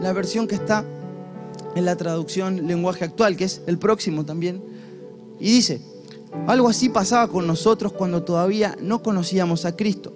la 0.00 0.12
versión 0.12 0.46
que 0.46 0.54
está 0.54 0.84
en 1.74 1.84
la 1.84 1.96
traducción 1.96 2.66
lenguaje 2.66 3.04
actual, 3.04 3.36
que 3.36 3.44
es 3.44 3.62
el 3.66 3.78
próximo 3.78 4.24
también. 4.24 4.62
Y 5.38 5.52
dice, 5.52 5.80
algo 6.46 6.68
así 6.68 6.88
pasaba 6.88 7.28
con 7.28 7.46
nosotros 7.46 7.92
cuando 7.92 8.22
todavía 8.22 8.76
no 8.80 9.02
conocíamos 9.02 9.64
a 9.64 9.76
Cristo. 9.76 10.12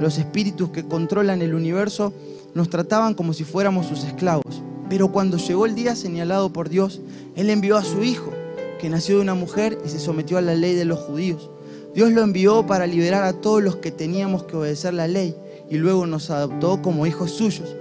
Los 0.00 0.18
espíritus 0.18 0.70
que 0.70 0.84
controlan 0.84 1.42
el 1.42 1.54
universo 1.54 2.12
nos 2.54 2.70
trataban 2.70 3.14
como 3.14 3.32
si 3.32 3.44
fuéramos 3.44 3.86
sus 3.86 4.04
esclavos. 4.04 4.62
Pero 4.88 5.12
cuando 5.12 5.36
llegó 5.36 5.66
el 5.66 5.74
día 5.74 5.96
señalado 5.96 6.52
por 6.52 6.68
Dios, 6.68 7.00
Él 7.36 7.50
envió 7.50 7.76
a 7.76 7.84
su 7.84 8.02
Hijo, 8.02 8.32
que 8.80 8.88
nació 8.88 9.16
de 9.16 9.22
una 9.22 9.34
mujer 9.34 9.78
y 9.84 9.88
se 9.88 9.98
sometió 9.98 10.38
a 10.38 10.42
la 10.42 10.54
ley 10.54 10.74
de 10.74 10.84
los 10.84 11.00
judíos. 11.00 11.50
Dios 11.94 12.10
lo 12.10 12.22
envió 12.22 12.66
para 12.66 12.86
liberar 12.86 13.22
a 13.22 13.34
todos 13.34 13.62
los 13.62 13.76
que 13.76 13.92
teníamos 13.92 14.44
que 14.44 14.56
obedecer 14.56 14.94
la 14.94 15.06
ley 15.06 15.36
y 15.70 15.76
luego 15.76 16.06
nos 16.06 16.30
adoptó 16.30 16.82
como 16.82 17.06
hijos 17.06 17.30
suyos. 17.30 17.76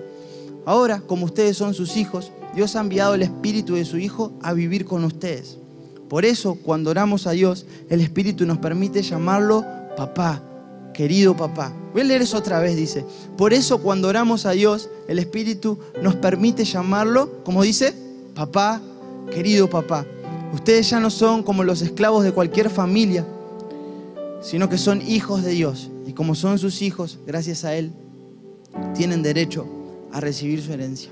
Ahora, 0.65 1.01
como 1.01 1.25
ustedes 1.25 1.58
son 1.58 1.74
sus 1.74 1.98
hijos, 1.98 2.32
Dios 2.55 2.75
ha 2.75 2.82
enviado 2.82 3.15
el 3.15 3.24
Espíritu 3.24 3.75
de 3.75 3.86
su 3.86 3.98
Hijo 3.98 4.32
a 4.41 4.53
vivir 4.53 4.86
con 4.86 5.03
ustedes. 5.03 5.58
Por 6.08 6.25
eso, 6.25 6.55
cuando 6.55 6.91
oramos 6.91 7.27
a 7.27 7.32
Dios, 7.32 7.65
el 7.89 8.00
Espíritu 8.00 8.46
nos 8.46 8.60
permite 8.60 9.01
llamarlo 9.01 9.65
papá, 9.98 10.41
querido 10.93 11.36
papá. 11.36 11.74
Voy 11.91 12.01
a 12.01 12.05
leer 12.05 12.22
eso 12.22 12.38
otra 12.38 12.60
vez, 12.60 12.75
dice. 12.75 13.03
Por 13.38 13.53
eso, 13.53 13.79
cuando 13.79 14.08
oramos 14.08 14.46
a 14.46 14.51
Dios, 14.51 14.89
el 15.08 15.20
Espíritu 15.20 15.79
nos 16.01 16.15
permite 16.15 16.63
llamarlo, 16.63 17.43
como 17.43 17.63
dice, 17.63 17.93
papá, 18.36 18.82
querido 19.34 19.70
papá. 19.70 20.05
Ustedes 20.53 20.89
ya 20.89 21.00
no 21.00 21.10
son 21.10 21.43
como 21.43 21.63
los 21.63 21.82
esclavos 21.82 22.24
de 22.24 22.32
cualquier 22.32 22.70
familia, 22.70 23.25
sino 24.41 24.70
que 24.70 24.77
son 24.77 25.01
hijos 25.01 25.43
de 25.43 25.51
Dios. 25.51 25.89
Y 26.05 26.13
como 26.13 26.36
son 26.36 26.60
sus 26.60 26.82
hijos, 26.82 27.17
gracias 27.25 27.65
a 27.65 27.75
Él, 27.75 27.91
tienen 28.93 29.24
derecho 29.24 29.83
a 30.13 30.20
recibir 30.20 30.62
su 30.62 30.72
herencia. 30.72 31.10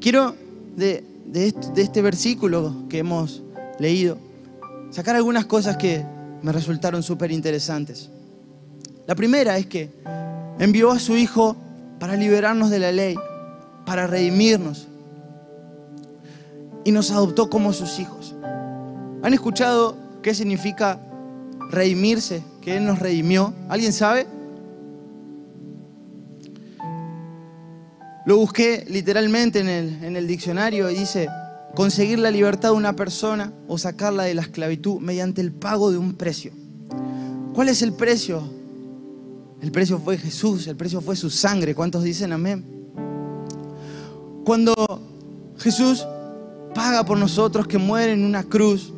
Quiero 0.00 0.36
de, 0.76 1.02
este, 1.34 2.02
versículo 2.02 2.74
que 2.88 2.98
hemos 2.98 3.42
leído 3.78 4.18
sacar 4.90 5.16
algunas 5.16 5.46
cosas 5.46 5.76
que 5.78 6.04
me 6.42 6.52
resultaron 6.52 7.02
súper 7.02 7.32
interesantes. 7.32 8.10
La 9.06 9.14
primera 9.14 9.56
es 9.58 9.66
que 9.66 9.90
envió 10.58 10.90
a 10.90 10.98
su 10.98 11.16
Hijo 11.16 11.56
para 11.98 12.16
liberarnos 12.16 12.70
de 12.70 12.78
la 12.78 12.92
ley, 12.92 13.16
para 13.86 14.06
redimirnos, 14.06 14.88
y 16.84 16.92
nos 16.92 17.10
adoptó 17.10 17.48
como 17.48 17.72
sus 17.72 17.98
hijos. 17.98 18.34
¿Han 19.22 19.32
escuchado 19.32 19.96
qué 20.20 20.34
significa 20.34 21.00
redimirse? 21.70 22.42
Que 22.60 22.76
Él 22.76 22.84
nos 22.84 22.98
redimió. 22.98 23.54
¿Alguien 23.68 23.92
sabe? 23.92 24.26
Lo 28.24 28.36
busqué 28.36 28.84
literalmente 28.88 29.60
en 29.60 29.68
el, 29.68 30.04
en 30.04 30.16
el 30.16 30.26
diccionario 30.26 30.90
y 30.90 30.94
dice, 30.94 31.28
conseguir 31.74 32.18
la 32.18 32.30
libertad 32.30 32.70
de 32.70 32.76
una 32.76 32.94
persona 32.94 33.52
o 33.66 33.78
sacarla 33.78 34.24
de 34.24 34.34
la 34.34 34.42
esclavitud 34.42 35.00
mediante 35.00 35.40
el 35.40 35.52
pago 35.52 35.90
de 35.90 35.98
un 35.98 36.14
precio. 36.14 36.52
¿Cuál 37.54 37.68
es 37.68 37.82
el 37.82 37.92
precio? 37.92 38.42
El 39.60 39.70
precio 39.70 39.98
fue 39.98 40.18
Jesús, 40.18 40.66
el 40.66 40.76
precio 40.76 41.00
fue 41.00 41.16
su 41.16 41.30
sangre. 41.30 41.74
¿Cuántos 41.74 42.02
dicen 42.02 42.32
amén? 42.32 42.64
Cuando 44.44 44.74
Jesús 45.58 46.06
paga 46.74 47.04
por 47.04 47.18
nosotros 47.18 47.66
que 47.66 47.78
muere 47.78 48.12
en 48.12 48.24
una 48.24 48.42
cruz, 48.44 48.92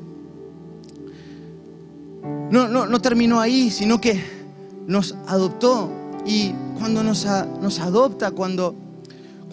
no, 2.51 2.69
no, 2.69 2.87
no 2.87 3.01
terminó 3.01 3.41
ahí, 3.41 3.71
sino 3.71 4.01
que 4.01 4.23
nos 4.87 5.15
adoptó. 5.27 5.91
Y 6.25 6.53
cuando 6.79 7.03
nos, 7.03 7.27
nos 7.61 7.81
adopta, 7.81 8.31
cuando 8.31 8.75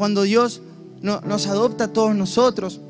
cuando 0.01 0.23
Dios 0.23 0.63
nos 1.03 1.45
adopta 1.45 1.83
a 1.83 1.93
todos 1.93 2.15
nosotros, 2.15 2.81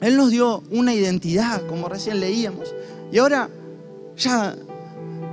Él 0.00 0.16
nos 0.16 0.30
dio 0.30 0.62
una 0.70 0.94
identidad, 0.94 1.66
como 1.66 1.88
recién 1.88 2.20
leíamos. 2.20 2.72
Y 3.10 3.18
ahora 3.18 3.50
ya 4.16 4.54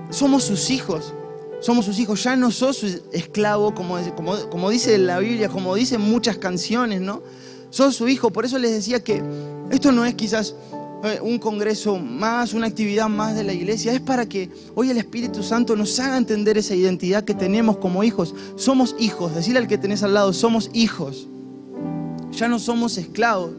somos 0.10 0.46
sus 0.46 0.72
hijos. 0.72 1.14
Somos 1.62 1.86
sus 1.86 2.00
hijos, 2.00 2.24
ya 2.24 2.36
no 2.36 2.50
sos 2.50 2.78
su 2.78 2.88
esclavo, 3.12 3.76
como, 3.76 4.00
como, 4.16 4.50
como 4.50 4.72
dice 4.72 4.98
la 4.98 5.20
Biblia, 5.20 5.48
como 5.48 5.76
dicen 5.76 6.02
muchas 6.02 6.40
canciones, 6.40 7.02
¿no? 7.02 7.22
Sos 7.70 7.96
su 7.96 8.08
hijo. 8.08 8.32
Por 8.32 8.44
eso 8.44 8.58
les 8.58 8.72
decía 8.72 9.04
que 9.04 9.22
esto 9.70 9.92
no 9.92 10.06
es 10.06 10.16
quizás 10.16 10.56
un 11.22 11.40
congreso 11.40 11.98
más, 11.98 12.54
una 12.54 12.68
actividad 12.68 13.08
más 13.08 13.36
de 13.36 13.44
la 13.44 13.54
iglesia, 13.54 13.94
es 13.94 14.02
para 14.02 14.26
que 14.28 14.50
hoy 14.74 14.90
el 14.90 14.98
Espíritu 14.98 15.44
Santo 15.44 15.76
nos 15.76 16.00
haga 16.00 16.18
entender 16.18 16.58
esa 16.58 16.74
identidad 16.74 17.24
que 17.24 17.34
tenemos 17.34 17.78
como 17.78 18.04
hijos. 18.04 18.34
Somos 18.56 18.96
hijos, 19.00 19.36
decirle 19.36 19.60
al 19.60 19.68
que 19.68 19.78
tenés 19.78 20.04
al 20.04 20.14
lado, 20.14 20.34
somos 20.34 20.70
hijos. 20.74 21.28
Ya 22.32 22.48
no 22.48 22.60
somos 22.60 22.98
esclavos. 22.98 23.52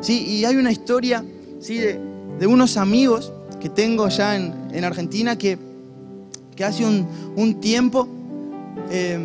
¿sí? 0.00 0.26
Y 0.26 0.44
hay 0.44 0.56
una 0.56 0.70
historia 0.70 1.24
¿sí? 1.60 1.78
de, 1.78 2.46
unos 2.46 2.76
amigos 2.76 3.32
que 3.60 3.68
tengo 3.68 4.08
ya 4.08 4.36
en, 4.36 4.84
Argentina 4.84 5.36
que, 5.36 5.58
que 6.54 6.64
hace 6.64 6.84
un, 6.84 7.60
tiempo 7.60 8.08
eh, 8.90 9.18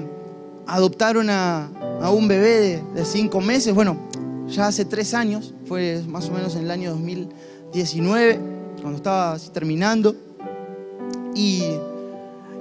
adoptaron 0.66 1.30
a, 1.30 1.70
un 2.12 2.28
bebé 2.28 2.60
de, 2.60 2.84
de 2.94 3.06
cinco 3.06 3.42
meses, 3.42 3.74
bueno, 3.74 3.98
ya 4.48 4.68
hace 4.68 4.86
tres 4.86 5.14
años, 5.14 5.54
fue 5.66 6.04
más 6.08 6.30
o 6.30 6.32
menos 6.32 6.56
en 6.56 6.64
el 6.64 6.72
año 6.72 6.92
2000. 6.92 7.30
19, 7.76 8.40
cuando 8.82 8.98
estaba 8.98 9.38
terminando. 9.54 10.16
Y, 11.36 11.64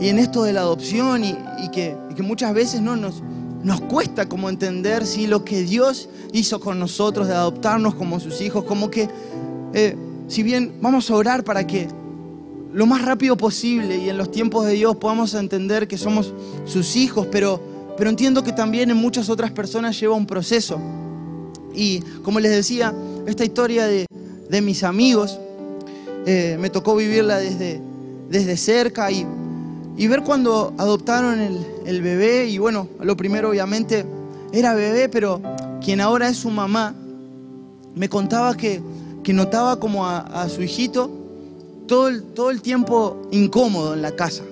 en 0.00 0.18
esto 0.18 0.42
de 0.42 0.52
la 0.52 0.61
adopción 0.61 1.25
y, 1.25 1.37
que, 1.71 1.97
muchas 2.18 2.52
veces 2.52 2.80
¿no? 2.80 2.97
nos, 2.97 3.23
nos 3.62 3.80
cuesta 3.83 4.28
como 4.28 4.49
entender 4.49 5.06
si 5.06 5.28
lo 5.28 5.44
que 5.44 5.62
Dios 5.62 6.09
hizo 6.33 6.59
con 6.59 6.80
nosotros 6.80 7.28
de 7.28 7.35
adoptarnos 7.35 7.94
como 7.94 8.18
sus 8.18 8.40
hijos, 8.40 8.64
como 8.64 8.90
que 8.90 9.09
eh, 9.73 9.97
si 10.26 10.42
bien 10.42 10.75
vamos 10.80 11.11
a 11.11 11.14
orar 11.14 11.44
para 11.44 11.64
que 11.64 11.87
lo 12.73 12.87
más 12.87 13.02
rápido 13.02 13.37
posible 13.37 13.97
y 13.99 14.09
en 14.09 14.18
los 14.18 14.33
tiempos 14.33 14.66
de 14.66 14.73
Dios 14.73 14.97
podamos 14.97 15.33
entender 15.35 15.87
que 15.87 15.97
somos 15.97 16.35
sus 16.64 16.97
hijos, 16.97 17.28
pero, 17.30 17.61
pero 17.97 18.11
entiendo 18.11 18.42
que 18.42 18.52
también 18.52 18.90
en 18.90 18.97
muchas 18.97 19.28
otras 19.30 19.52
personas 19.52 19.99
lleva 19.99 20.16
un 20.16 20.26
proceso. 20.26 20.80
Y 21.73 22.00
como 22.23 22.40
les 22.40 22.50
decía, 22.50 22.92
esta 23.26 23.44
historia 23.44 23.87
de, 23.87 24.06
de 24.49 24.63
mis 24.63 24.83
amigos. 24.85 25.39
Eh, 26.27 26.57
me 26.59 26.71
tocó 26.71 26.97
vivirla 26.97 27.39
desde, 27.39 27.81
desde 28.29 28.57
cerca 28.57 29.11
y, 29.11 29.27
ver 30.07 30.23
cuando 30.23 30.73
adoptaron 30.79 31.41
el, 31.85 32.03
bebé. 32.03 32.47
Y 32.49 32.59
bueno, 32.59 32.89
lo 33.01 33.17
primero 33.17 33.51
obviamente 33.51 34.05
era 34.53 34.75
bebé, 34.75 35.09
pero 35.09 35.41
quien 35.83 36.01
ahora 36.01 36.29
es 36.29 36.39
su 36.39 36.51
mamá, 36.51 36.95
me 37.95 38.09
contaba 38.09 38.57
que, 38.57 38.81
notaba 39.29 39.79
como 39.81 40.07
a, 40.07 40.49
su 40.49 40.63
hijito 40.63 41.11
todo 41.87 42.09
el, 42.09 42.23
todo 42.23 42.51
el 42.51 42.63
tiempo 42.63 43.23
incómodo 43.31 43.95
en 43.95 44.03
la 44.03 44.13
casa. 44.13 44.45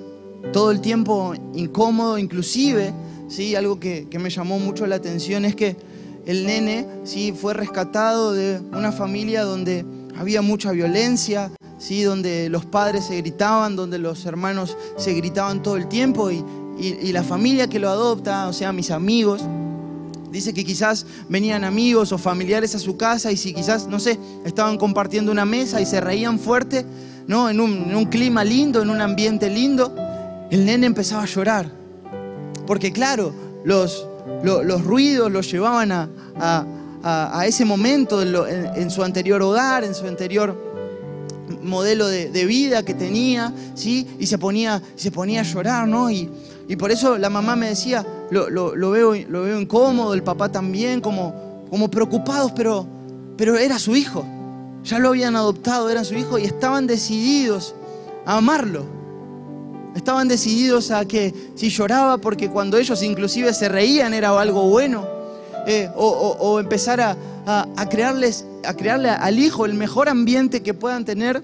Todo 0.53 0.71
el 0.71 0.81
tiempo 0.81 1.35
incómodo, 1.55 2.19
inclusive, 2.19 2.93
¿sí? 3.29 3.55
algo 3.55 3.79
que, 3.79 4.09
que 4.11 4.19
me 4.19 4.29
llamó 4.29 4.59
mucho 4.59 4.87
la 4.87 4.97
atención 4.97 5.45
es 5.45 5.55
que 5.55 5.77
el 6.26 6.47
nene 6.47 6.87
¿sí? 7.05 7.33
fue 7.33 7.55
rescatado 7.55 8.33
de 8.33 8.61
una 8.73 8.93
familia 8.93 9.43
donde 9.45 9.85
había 10.17 10.43
mucha 10.43 10.71
violencia, 10.73 11.50
¿sí? 11.79 12.02
donde 12.02 12.49
los 12.49 12.64
padres 12.64 13.07
se 13.07 13.17
gritaban, 13.17 13.76
donde 13.76 13.99
los 13.99 14.25
hermanos 14.25 14.76
se 14.97 15.12
gritaban 15.14 15.62
todo 15.62 15.76
el 15.76 15.88
tiempo 15.88 16.31
y, 16.31 16.45
la 17.12 17.23
familia 17.23 17.69
que 17.69 17.79
lo 17.79 17.91
adopta, 17.91 18.49
o 18.49 18.52
sea, 18.52 18.73
mis 18.73 18.91
amigos, 18.91 19.43
dice 20.33 20.55
que 20.55 20.64
quizás 20.64 21.07
venían 21.29 21.62
amigos 21.62 22.11
o 22.11 22.19
familiares 22.19 22.75
a 22.75 22.79
su 22.79 22.97
casa 22.97 23.31
y 23.31 23.37
si 23.37 23.52
quizás, 23.52 23.87
no 23.87 24.00
sé, 24.00 24.19
estaban 24.45 24.79
compartiendo 24.79 25.31
una 25.31 25.45
mesa 25.45 25.81
y 25.81 25.87
se 25.87 26.00
reían 26.00 26.41
fuerte, 26.41 26.85
¿no? 27.29 27.50
En 27.50 27.61
un, 27.61 28.05
clima 28.07 28.43
lindo, 28.43 28.83
en 28.83 28.91
un 28.91 29.00
ambiente 29.00 29.50
lindo, 29.50 29.95
el 30.50 30.64
nene 30.64 30.87
empezaba 30.87 31.23
a 31.23 31.26
llorar. 31.26 31.71
Porque 32.67 32.91
claro, 32.91 33.33
los, 33.64 34.07
los 34.43 34.85
ruidos 34.85 35.31
los 35.31 35.51
llevaban 35.51 35.93
a, 35.93 37.45
ese 37.47 37.65
momento 37.65 38.23
en, 38.23 38.91
su 38.91 39.03
anterior 39.03 39.43
hogar, 39.43 39.85
en 39.85 39.95
su 39.95 40.07
anterior 40.07 40.73
modelo 41.63 42.09
de, 42.09 42.47
vida 42.47 42.85
que 42.85 42.95
tenía, 42.95 43.53
¿sí? 43.75 44.07
Y 44.19 44.27
se 44.27 44.39
ponía, 44.39 44.83
se 44.97 45.11
ponía 45.11 45.41
a 45.41 45.45
llorar, 45.45 45.89
¿no? 45.89 46.11
Y, 46.11 46.29
por 46.79 46.91
eso 46.91 47.19
la 47.19 47.29
mamá 47.29 47.55
me 47.55 47.69
decía, 47.69 48.07
lo, 48.31 48.47
veo, 48.91 49.15
lo 49.29 49.43
veo 49.43 49.61
incómodo, 49.61 50.15
el 50.15 50.23
papá 50.23 50.51
también, 50.51 51.01
como, 51.01 51.67
como 51.69 51.91
preocupados, 51.91 52.53
pero, 52.53 52.87
pero 53.37 53.59
era 53.59 53.79
su 53.79 53.95
hijo. 53.95 54.25
Ya 54.85 54.99
lo 54.99 55.11
habían 55.11 55.37
adoptado, 55.37 55.91
era 55.91 56.03
su 56.03 56.15
hijo 56.15 56.39
y 56.39 56.45
estaban 56.45 56.87
decididos 56.87 57.75
a 58.25 58.39
amarlo. 58.39 59.02
Estaban 59.95 60.27
decididos 60.27 60.91
a 60.91 61.05
que 61.05 61.35
si 61.55 61.69
lloraba 61.69 62.19
porque 62.19 62.49
cuando 62.51 62.79
ellos 62.79 63.03
inclusive 63.03 63.53
se 63.53 63.69
reían 63.69 64.15
era 64.15 64.39
algo 64.39 64.69
bueno. 64.69 65.07
Eh, 65.67 65.89
o, 65.95 66.59
empezar 66.59 67.01
a, 67.01 67.17
crearles, 67.89 68.45
a 68.65 68.75
crearle 68.75 69.11
al 69.11 69.39
hijo 69.39 69.65
el 69.65 69.75
mejor 69.75 70.09
ambiente 70.09 70.61
que 70.61 70.75
puedan 70.75 71.05
tener 71.05 71.43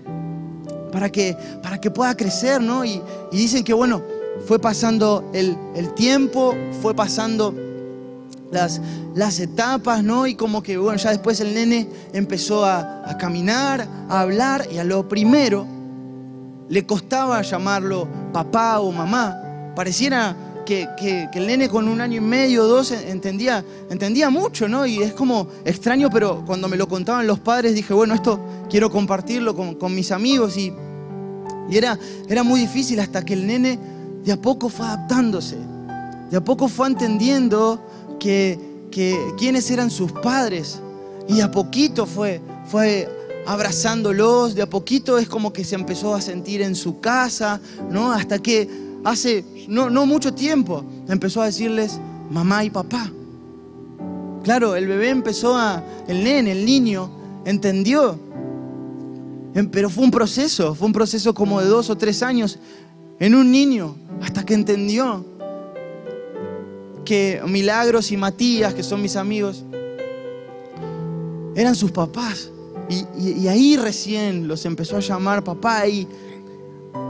para 0.91 1.11
que, 1.11 1.37
para 1.63 1.81
que 1.81 1.91
pueda 1.91 2.17
crecer, 2.17 2.61
¿no? 2.61 2.85
Y, 2.85 3.01
dicen 3.31 3.63
que, 3.63 3.75
bueno, 3.75 4.03
fue 4.47 4.59
pasando 4.59 5.31
el, 5.33 5.57
tiempo, 5.95 6.57
fue 6.83 6.95
pasando 6.95 7.55
las, 8.51 8.81
las 9.15 9.39
etapas, 9.39 10.03
¿no? 10.03 10.27
Y 10.27 10.35
como 10.35 10.63
que, 10.63 10.77
bueno, 10.77 10.99
ya 10.99 11.11
después 11.11 11.39
el 11.41 11.55
nene 11.55 11.89
empezó 12.13 12.65
a, 12.65 13.09
a 13.09 13.19
caminar, 13.19 13.87
a 14.09 14.21
hablar, 14.21 14.67
y 14.73 14.79
a 14.79 14.85
lo 14.85 15.09
primero 15.09 15.78
le 16.69 16.85
costaba 16.87 17.41
llamarlo 17.43 18.07
papá 18.33 18.81
o 18.81 18.93
mamá. 18.93 19.73
Pareciera 19.75 20.37
que, 20.67 20.87
que- 20.99 21.29
el 21.35 21.47
nene 21.47 21.69
con 21.69 21.89
un 21.89 22.01
año 22.01 22.17
y 22.17 22.21
medio, 22.21 22.65
dos, 22.65 22.91
entendía, 22.91 23.65
entendía 23.91 24.29
mucho, 24.29 24.69
¿no? 24.69 24.85
Y 24.87 25.03
es 25.03 25.13
como 25.15 25.49
extraño, 25.65 26.11
pero 26.11 26.43
cuando 26.45 26.69
me 26.69 26.77
lo 26.77 26.89
contaban 26.89 27.27
los 27.27 27.39
padres 27.39 27.75
dije, 27.75 27.95
bueno, 27.95 28.15
esto 28.15 28.39
quiero 28.69 28.91
compartirlo 28.91 29.55
con, 29.57 29.77
con 29.77 29.95
mis 29.95 30.13
amigos 30.13 30.57
y, 30.59 30.73
y 31.71 31.77
era, 31.77 31.99
era 32.29 32.43
muy 32.43 32.61
difícil 32.61 33.01
hasta 33.01 33.25
que 33.25 33.33
el 33.35 33.47
nene 33.47 33.79
de 34.25 34.33
a 34.33 34.37
poco 34.37 34.69
fue 34.69 34.85
adaptándose, 34.85 35.57
de 36.31 36.37
a 36.37 36.45
poco 36.45 36.69
fue 36.69 36.89
entendiendo 36.89 37.81
que, 38.21 38.59
que 38.91 39.17
quiénes 39.39 39.71
eran 39.71 39.91
sus 39.91 40.13
padres 40.13 40.81
y 41.29 41.41
a 41.41 41.51
poquito 41.51 42.05
fue, 42.05 42.41
fue 42.67 43.09
abrazándolos, 43.49 44.55
de 44.55 44.61
a 44.61 44.69
poquito 44.69 45.17
es 45.17 45.27
como 45.27 45.55
que 45.55 45.65
se 45.65 45.75
empezó 45.75 46.15
a 46.15 46.21
sentir 46.21 46.61
en 46.61 46.75
su 46.75 47.01
casa, 47.01 47.63
¿no? 47.91 48.13
Hasta 48.13 48.39
que 48.41 48.69
hace 49.05 49.43
no, 49.69 49.89
no 49.89 50.05
mucho 50.05 50.35
tiempo 50.35 50.85
empezó 51.09 51.41
a 51.41 51.47
decirles 51.47 51.99
mamá 52.31 52.63
y 52.65 52.69
papá. 52.69 53.11
Claro, 54.45 54.77
el 54.77 54.87
bebé 54.87 55.09
empezó 55.09 55.57
a, 55.57 55.83
el 56.09 56.23
nene, 56.23 56.53
el 56.53 56.67
niño, 56.67 57.11
entendió. 57.47 58.21
Pero 59.73 59.89
fue 59.89 60.05
un 60.05 60.11
proceso, 60.11 60.75
fue 60.75 60.87
un 60.87 60.93
proceso 60.93 61.33
como 61.33 61.63
de 61.63 61.69
dos 61.69 61.89
o 61.89 61.97
tres 61.97 62.23
años 62.23 62.59
en 63.19 63.35
un 63.35 63.51
niño, 63.51 63.97
hasta 64.21 64.45
que 64.45 64.53
entendió 64.53 65.25
que 67.07 67.41
Milagros 67.47 68.13
y 68.13 68.19
Matías, 68.19 68.75
que 68.75 68.83
son 68.83 69.01
mis 69.01 69.17
amigos, 69.17 69.65
eran 71.57 71.75
sus 71.75 71.91
papás. 71.91 72.51
Y, 72.89 73.47
ahí 73.49 73.77
recién 73.77 74.49
los 74.49 74.65
empezó 74.65 74.97
a 74.97 75.01
llamar 75.01 75.45
papá. 75.45 75.87
Y, 75.87 76.09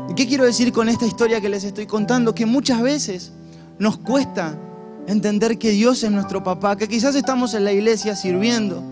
¿y 0.09 0.15
qué 0.15 0.27
quiero 0.27 0.45
decir 0.45 0.73
con 0.73 0.89
esta 0.89 1.07
historia 1.07 1.41
que 1.41 1.49
les 1.49 1.65
estoy 1.65 1.87
contando? 1.87 2.35
Que 2.35 2.47
muchas 2.47 2.83
veces 2.83 3.33
nos 3.79 3.99
cuesta 3.99 4.59
entender 5.07 5.59
que 5.59 5.71
Dios 5.71 6.03
es 6.03 6.11
nuestro 6.11 6.45
papá, 6.45 6.77
que 6.77 6.89
quizás 6.89 7.15
estamos 7.15 7.55
en 7.55 7.65
la 7.65 7.73
iglesia 7.73 8.15
sirviendo, 8.15 8.83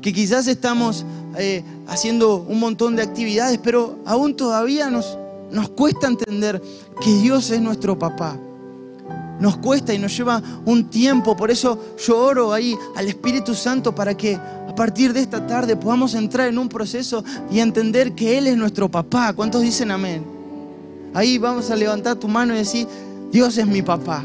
que 0.00 0.12
quizás 0.12 0.46
estamos 0.46 1.04
eh, 1.36 1.62
haciendo 1.86 2.36
un 2.36 2.58
montón 2.58 2.96
de 2.96 3.02
actividades, 3.02 3.58
pero 3.62 3.98
aún 4.06 4.34
todavía 4.34 4.90
nos, 4.90 5.18
nos 5.50 5.68
cuesta 5.70 6.06
entender 6.06 6.62
que 7.00 7.12
Dios 7.16 7.50
es 7.50 7.60
nuestro 7.60 7.98
papá. 7.98 8.38
Nos 9.40 9.56
cuesta 9.56 9.92
y 9.92 9.98
nos 9.98 10.16
lleva 10.16 10.42
un 10.64 10.88
tiempo, 10.88 11.36
por 11.36 11.50
eso 11.50 11.78
yo 12.06 12.16
oro 12.18 12.52
ahí 12.52 12.76
al 12.94 13.08
Espíritu 13.08 13.54
Santo 13.54 13.94
para 13.94 14.16
que 14.16 14.38
a 14.72 14.74
partir 14.74 15.12
de 15.12 15.20
esta 15.20 15.46
tarde 15.46 15.76
podamos 15.76 16.14
entrar 16.14 16.48
en 16.48 16.56
un 16.56 16.66
proceso 16.66 17.22
y 17.50 17.60
entender 17.60 18.14
que 18.14 18.38
Él 18.38 18.46
es 18.46 18.56
nuestro 18.56 18.90
papá. 18.90 19.34
¿Cuántos 19.34 19.60
dicen 19.60 19.90
amén? 19.90 20.24
Ahí 21.12 21.36
vamos 21.36 21.70
a 21.70 21.76
levantar 21.76 22.16
tu 22.16 22.26
mano 22.26 22.54
y 22.54 22.56
decir, 22.56 22.88
Dios 23.30 23.58
es 23.58 23.66
mi 23.66 23.82
papá. 23.82 24.24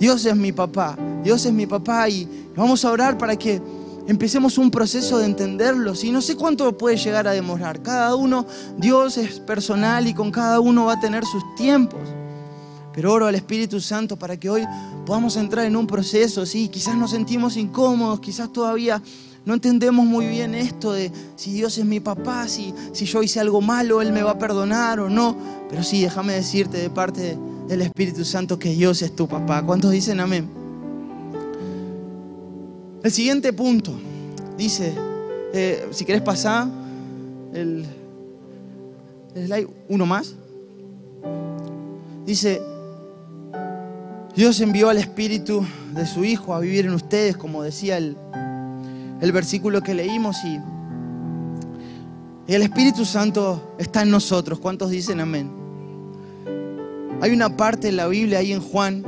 Dios 0.00 0.24
es 0.24 0.34
mi 0.34 0.50
papá, 0.50 0.98
Dios 1.22 1.46
es 1.46 1.52
mi 1.52 1.66
papá 1.66 2.08
y 2.08 2.26
vamos 2.56 2.84
a 2.84 2.90
orar 2.90 3.16
para 3.16 3.36
que 3.36 3.62
empecemos 4.08 4.58
un 4.58 4.72
proceso 4.72 5.18
de 5.18 5.26
entenderlo. 5.26 5.92
Y 6.02 6.10
no 6.10 6.20
sé 6.20 6.34
cuánto 6.34 6.76
puede 6.76 6.96
llegar 6.96 7.28
a 7.28 7.32
demorar. 7.32 7.80
Cada 7.80 8.16
uno, 8.16 8.46
Dios 8.76 9.18
es 9.18 9.38
personal 9.38 10.08
y 10.08 10.14
con 10.14 10.32
cada 10.32 10.58
uno 10.58 10.86
va 10.86 10.94
a 10.94 11.00
tener 11.00 11.24
sus 11.24 11.44
tiempos. 11.54 12.00
Pero 12.92 13.12
oro 13.12 13.28
al 13.28 13.36
Espíritu 13.36 13.80
Santo 13.80 14.16
para 14.16 14.36
que 14.36 14.50
hoy 14.50 14.66
podamos 15.06 15.36
entrar 15.36 15.64
en 15.64 15.76
un 15.76 15.86
proceso, 15.86 16.44
sí, 16.44 16.68
quizás 16.68 16.96
nos 16.96 17.12
sentimos 17.12 17.56
incómodos, 17.56 18.18
quizás 18.18 18.52
todavía 18.52 19.00
no 19.44 19.54
entendemos 19.54 20.04
muy 20.04 20.26
bien 20.26 20.54
esto 20.54 20.92
de 20.92 21.10
si 21.36 21.52
Dios 21.52 21.78
es 21.78 21.84
mi 21.84 21.98
papá, 21.98 22.46
si, 22.46 22.74
si 22.92 23.06
yo 23.06 23.22
hice 23.22 23.40
algo 23.40 23.60
malo, 23.60 24.02
Él 24.02 24.12
me 24.12 24.22
va 24.22 24.32
a 24.32 24.38
perdonar 24.38 25.00
o 25.00 25.08
no. 25.08 25.36
Pero 25.68 25.82
sí, 25.82 26.02
déjame 26.02 26.34
decirte 26.34 26.78
de 26.78 26.90
parte 26.90 27.38
del 27.66 27.82
Espíritu 27.82 28.24
Santo 28.24 28.58
que 28.58 28.70
Dios 28.70 29.00
es 29.02 29.16
tu 29.16 29.26
papá. 29.26 29.62
¿Cuántos 29.64 29.92
dicen 29.92 30.20
amén? 30.20 30.48
El 33.02 33.10
siguiente 33.10 33.52
punto 33.54 33.92
dice, 34.58 34.92
eh, 35.54 35.88
si 35.90 36.04
querés 36.04 36.20
pasar 36.20 36.68
el, 37.54 37.86
el 39.34 39.46
slide, 39.46 39.68
uno 39.88 40.04
más. 40.04 40.34
Dice, 42.26 42.60
Dios 44.36 44.60
envió 44.60 44.90
al 44.90 44.98
Espíritu 44.98 45.64
de 45.94 46.06
su 46.06 46.24
Hijo 46.24 46.54
a 46.54 46.60
vivir 46.60 46.84
en 46.84 46.92
ustedes, 46.92 47.38
como 47.38 47.62
decía 47.62 47.96
el, 47.96 48.16
el 49.20 49.32
versículo 49.32 49.82
que 49.82 49.94
leímos, 49.94 50.36
y, 50.44 50.60
el 52.52 52.62
Espíritu 52.62 53.04
Santo 53.04 53.74
está 53.78 54.02
en 54.02 54.10
nosotros. 54.10 54.58
¿Cuántos 54.58 54.90
dicen 54.90 55.20
amén? 55.20 55.50
Hay 57.20 57.30
una 57.30 57.56
parte 57.56 57.88
en 57.88 57.96
la 57.96 58.08
Biblia, 58.08 58.40
ahí 58.40 58.52
en 58.52 58.60
Juan, 58.60 59.04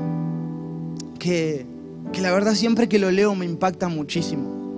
que, 1.19 1.67
que 2.13 2.21
la 2.21 2.31
verdad 2.31 2.55
siempre 2.55 2.89
que 2.89 3.01
lo 3.01 3.11
leo 3.11 3.35
me 3.35 3.45
impacta 3.45 3.89
muchísimo. 3.89 4.75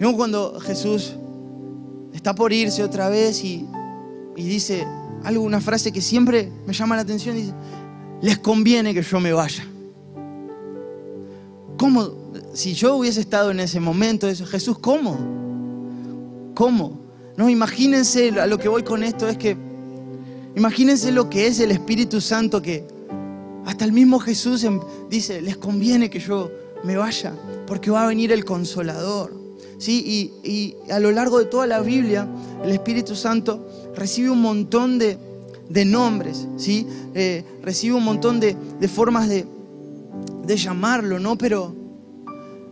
Vemos 0.00 0.16
cuando 0.16 0.58
Jesús 0.58 1.14
está 2.12 2.34
por 2.34 2.52
irse 2.52 2.82
otra 2.82 3.08
vez 3.08 3.44
y, 3.44 3.66
y 4.36 4.42
dice 4.42 4.84
algo, 5.22 5.44
una 5.44 5.60
frase 5.60 5.92
que 5.92 6.00
siempre 6.00 6.50
me 6.66 6.72
llama 6.72 6.96
la 6.96 7.02
atención, 7.02 7.36
dice, 7.36 7.52
les 8.20 8.38
conviene 8.38 8.94
que 8.94 9.02
yo 9.02 9.20
me 9.20 9.32
vaya. 9.32 9.64
¿Cómo? 11.76 12.15
Si 12.56 12.72
yo 12.72 12.96
hubiese 12.96 13.20
estado 13.20 13.50
en 13.50 13.60
ese 13.60 13.80
momento, 13.80 14.26
Jesús, 14.26 14.78
¿cómo? 14.78 15.18
¿Cómo? 16.54 16.98
No, 17.36 17.50
imagínense 17.50 18.30
a 18.40 18.46
lo 18.46 18.56
que 18.56 18.66
voy 18.70 18.82
con 18.82 19.02
esto, 19.02 19.28
es 19.28 19.36
que 19.36 19.58
imagínense 20.56 21.12
lo 21.12 21.28
que 21.28 21.48
es 21.48 21.60
el 21.60 21.70
Espíritu 21.70 22.18
Santo 22.22 22.62
que 22.62 22.86
hasta 23.66 23.84
el 23.84 23.92
mismo 23.92 24.18
Jesús 24.20 24.64
em- 24.64 24.80
dice, 25.10 25.42
les 25.42 25.58
conviene 25.58 26.08
que 26.08 26.18
yo 26.18 26.50
me 26.82 26.96
vaya, 26.96 27.34
porque 27.66 27.90
va 27.90 28.04
a 28.04 28.08
venir 28.08 28.32
el 28.32 28.46
consolador. 28.46 29.34
¿Sí? 29.76 30.32
Y, 30.42 30.50
y 30.50 30.90
a 30.90 30.98
lo 30.98 31.12
largo 31.12 31.38
de 31.38 31.44
toda 31.44 31.66
la 31.66 31.80
Biblia, 31.80 32.26
el 32.64 32.70
Espíritu 32.70 33.14
Santo 33.14 33.68
recibe 33.94 34.30
un 34.30 34.40
montón 34.40 34.98
de, 34.98 35.18
de 35.68 35.84
nombres, 35.84 36.48
¿sí? 36.56 36.86
Eh, 37.14 37.44
recibe 37.62 37.96
un 37.96 38.04
montón 38.04 38.40
de, 38.40 38.56
de 38.80 38.88
formas 38.88 39.28
de, 39.28 39.44
de 40.46 40.56
llamarlo, 40.56 41.18
¿no? 41.18 41.36
Pero, 41.36 41.75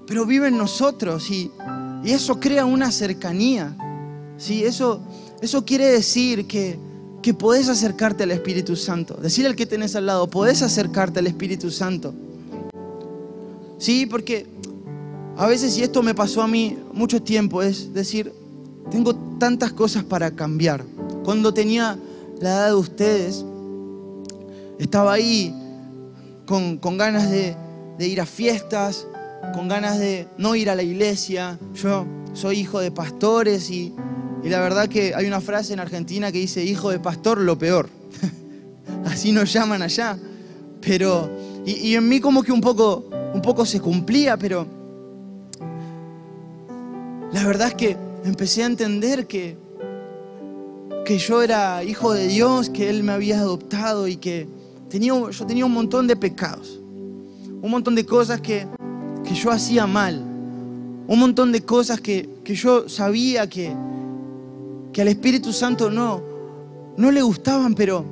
pero 0.07 0.27
vive 0.27 0.49
en 0.49 0.59
nosotros 0.59 1.31
y, 1.31 1.51
y 2.05 2.11
eso 2.11 2.39
crea 2.39 2.65
una 2.65 2.91
cercanía, 2.91 3.77
¿sí? 4.37 4.65
Eso, 4.65 5.01
eso 5.41 5.65
quiere 5.65 5.87
decir 5.87 6.47
que, 6.47 6.79
que 7.23 7.33
podés 7.33 7.69
acercarte 7.69 8.25
al 8.25 8.31
Espíritu 8.31 8.77
Santo. 8.77 9.15
Decirle 9.15 9.51
al 9.51 9.57
que 9.57 9.67
tenés 9.67 9.97
al 9.97 10.07
lado, 10.07 10.29
podés 10.29 10.63
acercarte 10.63 11.21
al 11.21 11.27
Espíritu 11.27 11.71
Santo. 11.71 12.13
Sí, 13.79 14.07
porque 14.07 14.47
a 15.37 15.47
veces, 15.47 15.77
y 15.79 15.83
esto 15.83 16.03
me 16.03 16.15
pasó 16.15 16.43
a 16.43 16.47
mí 16.47 16.79
mucho 16.93 17.23
tiempo, 17.23 17.63
es 17.63 17.93
decir, 17.93 18.33
tengo 18.91 19.15
tantas 19.39 19.73
cosas 19.73 20.05
para 20.05 20.31
cambiar. 20.31 20.85
Cuando 21.25 21.53
tenía 21.53 21.99
la 22.41 22.51
edad 22.51 22.69
de 22.69 22.75
ustedes, 22.75 23.45
estaba 24.79 25.15
ahí 25.15 25.55
con, 26.47 26.77
con 26.79 26.99
ganas 26.99 27.31
de, 27.31 27.57
de 27.99 28.07
ir 28.07 28.21
a 28.21 28.27
fiestas, 28.27 29.07
con 29.55 29.69
ganas 29.69 29.99
de 29.99 30.27
no 30.37 30.57
ir 30.57 30.69
a 30.69 30.75
la 30.75 30.83
iglesia. 30.83 31.59
Yo 31.75 32.07
soy 32.33 32.61
hijo 32.61 32.81
de 32.81 32.91
pastores 32.91 33.71
y, 33.71 33.95
y 34.43 34.49
la 34.49 34.61
verdad 34.61 34.89
que 34.89 35.15
hay 35.15 35.27
una 35.27 35.41
frase 35.41 35.73
en 35.73 35.81
Argentina 35.81 36.33
que 36.33 36.39
dice, 36.39 36.65
hijo 36.65 36.91
de 36.91 36.99
pastor, 36.99 37.39
lo 37.39 37.57
peor. 37.57 37.89
Así 39.07 39.31
nos 39.33 39.53
llaman 39.53 39.83
allá. 39.83 40.19
Pero, 40.81 41.31
y, 41.65 41.95
en 41.95 42.09
mí 42.09 42.21
como 42.21 42.43
que 42.43 42.53
un 42.53 42.61
poco, 42.61 43.05
un 43.33 43.41
poco 43.41 43.65
se 43.65 43.81
cumplía, 43.81 44.37
pero 44.37 44.67
la 47.33 47.47
verdad 47.47 47.69
es 47.69 47.75
que 47.75 47.97
empecé 48.25 48.65
a 48.65 48.67
entender 48.67 49.27
que, 49.27 49.57
que 51.07 51.19
yo 51.19 51.43
era 51.43 51.83
hijo 51.85 52.13
de 52.13 52.27
Dios, 52.27 52.69
que 52.69 52.91
Él 52.91 53.03
me 53.03 53.13
había 53.13 53.39
adoptado 53.39 54.09
y 54.09 54.17
que 54.17 54.47
tenía, 54.91 55.15
yo 55.15 55.47
tenía 55.47 55.65
un 55.65 55.73
montón 55.73 56.07
de 56.07 56.17
pecados, 56.17 56.81
un 57.63 57.71
montón 57.71 57.95
de 57.95 58.05
cosas 58.05 58.43
que, 58.43 58.67
que 59.25 59.35
yo 59.35 59.51
hacía 59.51 59.87
mal, 59.87 60.23
un 61.07 61.19
montón 61.19 61.53
de 61.53 61.63
cosas 61.63 62.01
que, 62.01 62.29
que 62.45 62.55
yo 62.55 62.89
sabía 62.89 63.49
que, 63.49 63.75
que 64.93 65.03
al 65.03 65.09
Espíritu 65.09 65.53
Santo 65.53 65.91
no, 65.91 66.23
no 66.97 67.11
le 67.11 67.23
gustaban, 67.23 67.75
pero 67.75 68.05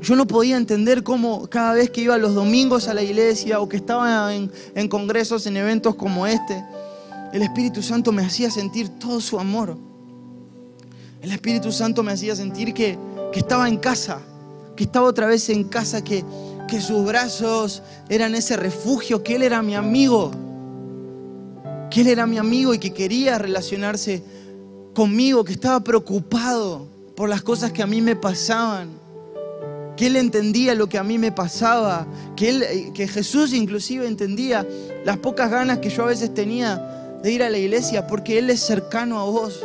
yo 0.00 0.16
no 0.16 0.26
podía 0.26 0.56
entender 0.56 1.02
cómo 1.02 1.48
cada 1.48 1.74
vez 1.74 1.90
que 1.90 2.02
iba 2.02 2.18
los 2.18 2.34
domingos 2.34 2.88
a 2.88 2.94
la 2.94 3.02
iglesia 3.02 3.60
o 3.60 3.68
que 3.68 3.76
estaba 3.76 4.34
en, 4.34 4.50
en 4.74 4.88
congresos, 4.88 5.46
en 5.46 5.56
eventos 5.56 5.94
como 5.94 6.26
este, 6.26 6.64
el 7.32 7.42
Espíritu 7.42 7.82
Santo 7.82 8.12
me 8.12 8.22
hacía 8.22 8.50
sentir 8.50 8.88
todo 8.88 9.20
su 9.20 9.38
amor. 9.38 9.78
El 11.20 11.30
Espíritu 11.30 11.70
Santo 11.70 12.02
me 12.02 12.12
hacía 12.12 12.34
sentir 12.34 12.74
que, 12.74 12.98
que 13.32 13.38
estaba 13.38 13.68
en 13.68 13.76
casa, 13.76 14.20
que 14.76 14.84
estaba 14.84 15.06
otra 15.06 15.26
vez 15.26 15.48
en 15.48 15.64
casa, 15.64 16.02
que, 16.02 16.24
que 16.72 16.80
sus 16.80 17.04
brazos 17.04 17.82
eran 18.08 18.34
ese 18.34 18.56
refugio, 18.56 19.22
que 19.22 19.34
Él 19.34 19.42
era 19.42 19.60
mi 19.60 19.74
amigo, 19.74 20.30
que 21.90 22.00
Él 22.00 22.06
era 22.06 22.26
mi 22.26 22.38
amigo 22.38 22.72
y 22.72 22.78
que 22.78 22.94
quería 22.94 23.36
relacionarse 23.36 24.22
conmigo, 24.94 25.44
que 25.44 25.52
estaba 25.52 25.80
preocupado 25.80 26.86
por 27.14 27.28
las 27.28 27.42
cosas 27.42 27.72
que 27.72 27.82
a 27.82 27.86
mí 27.86 28.00
me 28.00 28.16
pasaban, 28.16 28.88
que 29.98 30.06
Él 30.06 30.16
entendía 30.16 30.74
lo 30.74 30.88
que 30.88 30.96
a 30.96 31.04
mí 31.04 31.18
me 31.18 31.30
pasaba, 31.30 32.06
que, 32.36 32.48
él, 32.48 32.92
que 32.94 33.06
Jesús 33.06 33.52
inclusive 33.52 34.06
entendía 34.06 34.66
las 35.04 35.18
pocas 35.18 35.50
ganas 35.50 35.76
que 35.80 35.90
yo 35.90 36.04
a 36.04 36.06
veces 36.06 36.32
tenía 36.32 37.20
de 37.22 37.32
ir 37.32 37.42
a 37.42 37.50
la 37.50 37.58
iglesia, 37.58 38.06
porque 38.06 38.38
Él 38.38 38.48
es 38.48 38.60
cercano 38.60 39.20
a 39.20 39.24
vos. 39.24 39.62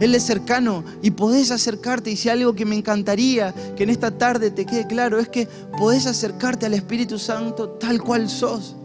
Él 0.00 0.14
es 0.14 0.24
cercano 0.24 0.84
y 1.02 1.10
podés 1.10 1.50
acercarte. 1.50 2.10
Y 2.10 2.16
si 2.16 2.28
algo 2.28 2.54
que 2.54 2.64
me 2.64 2.76
encantaría 2.76 3.54
que 3.76 3.84
en 3.84 3.90
esta 3.90 4.10
tarde 4.10 4.50
te 4.50 4.64
quede 4.64 4.86
claro 4.86 5.18
es 5.18 5.28
que 5.28 5.48
podés 5.78 6.06
acercarte 6.06 6.66
al 6.66 6.74
Espíritu 6.74 7.18
Santo 7.18 7.70
tal 7.70 8.02
cual 8.02 8.28
sos. 8.28 8.76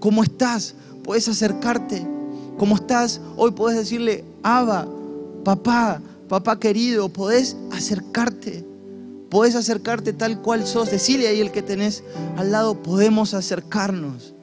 Como 0.00 0.22
estás, 0.22 0.74
podés 1.04 1.28
acercarte. 1.28 2.06
Como 2.58 2.76
estás, 2.76 3.20
hoy 3.36 3.50
podés 3.50 3.76
decirle, 3.76 4.24
Abba, 4.42 4.88
papá, 5.44 6.00
papá 6.28 6.58
querido, 6.58 7.08
podés 7.08 7.56
acercarte. 7.72 8.64
Podés 9.28 9.54
acercarte 9.54 10.12
tal 10.12 10.40
cual 10.40 10.66
sos. 10.66 10.90
Decirle 10.90 11.28
ahí 11.28 11.40
el 11.40 11.50
que 11.50 11.62
tenés 11.62 12.02
al 12.36 12.52
lado, 12.52 12.82
podemos 12.82 13.34
acercarnos. 13.34 14.34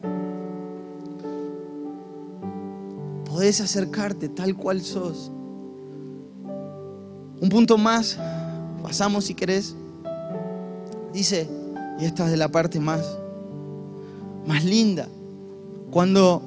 Podés 3.25 3.61
acercarte 3.61 4.29
tal 4.29 4.55
cual 4.55 4.81
sos. 4.81 5.31
Un 7.43 7.49
punto 7.49 7.77
más, 7.77 8.17
pasamos 8.81 9.25
si 9.25 9.33
querés. 9.33 9.75
Dice, 11.11 11.49
y 11.99 12.05
esta 12.05 12.23
es 12.23 12.31
de 12.31 12.37
la 12.37 12.47
parte 12.47 12.79
más, 12.79 13.17
más 14.47 14.63
linda, 14.63 15.09
cuando, 15.91 16.41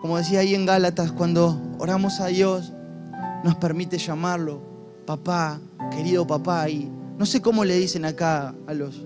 como 0.00 0.16
decía 0.16 0.38
ahí 0.38 0.54
en 0.54 0.64
Gálatas, 0.64 1.10
cuando 1.10 1.60
oramos 1.80 2.20
a 2.20 2.28
Dios, 2.28 2.72
nos 3.42 3.56
permite 3.56 3.98
llamarlo 3.98 4.60
papá, 5.06 5.60
querido 5.90 6.24
papá, 6.24 6.68
y 6.68 6.88
no 7.18 7.26
sé 7.26 7.42
cómo 7.42 7.64
le 7.64 7.74
dicen 7.74 8.04
acá 8.04 8.54
a 8.68 8.74
los, 8.74 9.04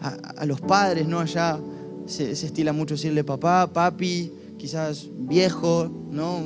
a, 0.00 0.46
los 0.46 0.60
padres, 0.60 1.08
¿no? 1.08 1.18
Allá 1.18 1.58
se, 2.06 2.36
se, 2.36 2.46
estila 2.46 2.72
mucho 2.72 2.94
decirle 2.94 3.24
papá, 3.24 3.66
papi, 3.72 4.32
quizás 4.56 5.08
viejo, 5.12 5.90
¿no? 6.08 6.38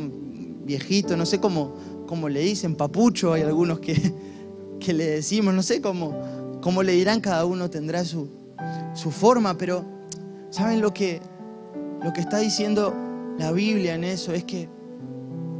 Viejito, 0.65 1.19
no 1.19 1.27
sé 1.27 1.39
cómo, 1.39 1.75
como 2.07 2.29
le 2.29 2.41
dicen, 2.41 2.77
papucho, 2.77 3.33
hay 3.33 3.43
algunos 3.43 3.81
que, 3.81 4.15
que 4.81 4.93
le 4.93 5.07
decimos, 5.07 5.55
no 5.55 5.63
sé 5.63 5.81
cómo, 5.81 6.59
cómo 6.61 6.83
le 6.83 6.93
dirán, 6.93 7.21
cada 7.21 7.45
uno 7.45 7.71
tendrá 7.71 8.05
su, 8.05 8.29
su 8.95 9.11
forma, 9.11 9.57
pero 9.57 9.85
¿saben 10.51 10.81
lo 10.81 10.93
que, 10.93 11.21
lo 12.03 12.13
que 12.13 12.21
está 12.21 12.39
diciendo 12.39 12.95
la 13.39 13.53
Biblia 13.53 13.95
en 13.95 14.05
eso? 14.05 14.33
Es 14.33 14.45
que, 14.45 14.69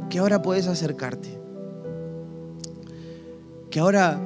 que 0.09 0.19
ahora 0.19 0.41
puedes 0.41 0.67
acercarte, 0.67 1.29
que 3.69 3.79
ahora 3.79 4.19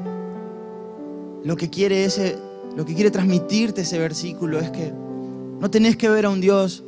lo 1.44 1.56
que 1.56 1.70
quiere 1.70 2.06
ese, 2.06 2.38
lo 2.76 2.86
que 2.86 2.94
quiere 2.94 3.12
transmitirte 3.12 3.82
ese 3.82 3.98
versículo 3.98 4.60
es 4.60 4.70
que 4.72 4.92
no 5.60 5.70
tenés 5.72 5.98
que 5.98 6.10
ver 6.10 6.26
a 6.26 6.30
un 6.30 6.42
Dios 6.42 6.84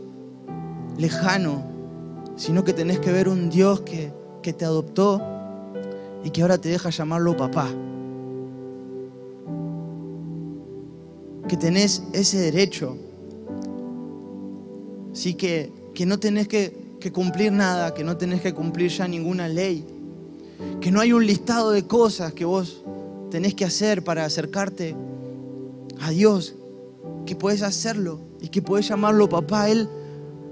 lejano, 0.97 1.63
sino 2.35 2.63
que 2.63 2.73
tenés 2.73 2.99
que 2.99 3.11
ver 3.11 3.27
un 3.27 3.49
Dios 3.49 3.81
que 3.81 4.13
que 4.41 4.53
te 4.53 4.65
adoptó 4.65 5.21
y 6.23 6.29
que 6.29 6.41
ahora 6.41 6.57
te 6.57 6.69
deja 6.69 6.89
llamarlo 6.89 7.35
papá. 7.35 7.69
Que 11.47 11.57
tenés 11.57 12.03
ese 12.13 12.37
derecho. 12.37 12.97
Sí, 15.13 15.33
que, 15.33 15.71
que 15.93 16.05
no 16.05 16.19
tenés 16.19 16.47
que, 16.47 16.95
que 16.99 17.11
cumplir 17.11 17.51
nada, 17.51 17.93
que 17.93 18.03
no 18.03 18.17
tenés 18.17 18.41
que 18.41 18.53
cumplir 18.53 18.89
ya 18.91 19.07
ninguna 19.07 19.47
ley. 19.47 19.85
Que 20.79 20.91
no 20.91 21.01
hay 21.01 21.13
un 21.13 21.25
listado 21.25 21.71
de 21.71 21.85
cosas 21.87 22.33
que 22.33 22.45
vos 22.45 22.83
tenés 23.29 23.55
que 23.55 23.65
hacer 23.65 24.03
para 24.03 24.25
acercarte 24.25 24.95
a 25.99 26.11
Dios. 26.11 26.55
Que 27.25 27.35
puedes 27.35 27.61
hacerlo 27.61 28.19
y 28.39 28.49
que 28.49 28.61
puedes 28.61 28.87
llamarlo 28.87 29.27
papá. 29.27 29.69
Él 29.69 29.89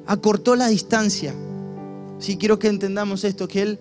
acortó 0.06 0.56
la 0.56 0.68
distancia 0.68 1.34
Sí, 2.20 2.38
quiero 2.38 2.60
que 2.60 2.68
entendamos 2.68 3.24
esto, 3.24 3.48
que 3.48 3.62
Él 3.62 3.80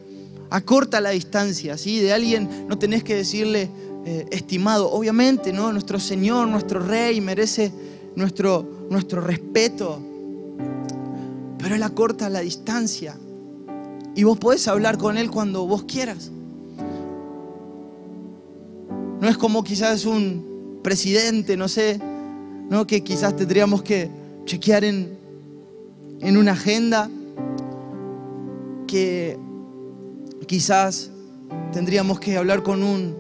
acorta 0.51 1.01
la 1.01 1.11
distancia, 1.11 1.77
¿sí? 1.77 1.98
De 2.01 2.12
alguien 2.12 2.66
no 2.68 2.79
tenés 2.79 3.03
que 3.03 3.16
decirle 3.16 3.68
eh, 4.05 4.27
estimado. 4.31 4.90
Obviamente, 4.90 5.53
¿no? 5.53 5.72
Nuestro 5.72 5.98
Señor, 5.98 6.48
nuestro 6.48 6.81
Rey 6.81 7.20
merece 7.20 7.72
nuestro, 8.14 8.87
nuestro 8.90 9.20
respeto. 9.20 10.01
Pero 11.59 11.74
Él 11.74 11.83
acorta 11.83 12.29
la 12.29 12.40
distancia. 12.40 13.16
Y 14.14 14.24
vos 14.24 14.38
podés 14.38 14.66
hablar 14.68 14.98
con 14.98 15.18
Él 15.18 15.31
cuando 15.31 15.66
vos 15.66 15.85
quieras. 15.85 16.31
No 19.20 19.29
es 19.29 19.37
como 19.37 19.64
quizás 19.64 20.05
un 20.05 20.81
presidente, 20.83 21.57
no 21.57 21.66
sé, 21.66 22.01
¿no? 22.70 22.87
que 22.87 23.03
quizás 23.03 23.35
tendríamos 23.35 23.83
que 23.83 24.09
chequear 24.44 24.85
en, 24.85 25.18
en 26.20 26.37
una 26.37 26.53
agenda 26.53 27.11
que 28.88 29.38
quizás 30.48 31.12
tendríamos 31.72 32.18
que 32.18 32.37
hablar 32.37 32.64
con 32.64 32.83
un 32.83 33.16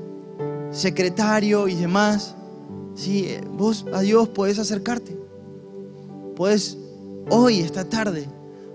secretario 0.72 1.68
y 1.68 1.76
demás. 1.76 2.34
Sí, 2.96 3.28
vos 3.52 3.86
a 3.92 4.00
Dios 4.00 4.28
podés 4.30 4.58
acercarte. 4.58 5.16
Puedes 6.34 6.76
hoy, 7.30 7.60
esta 7.60 7.88
tarde, 7.88 8.26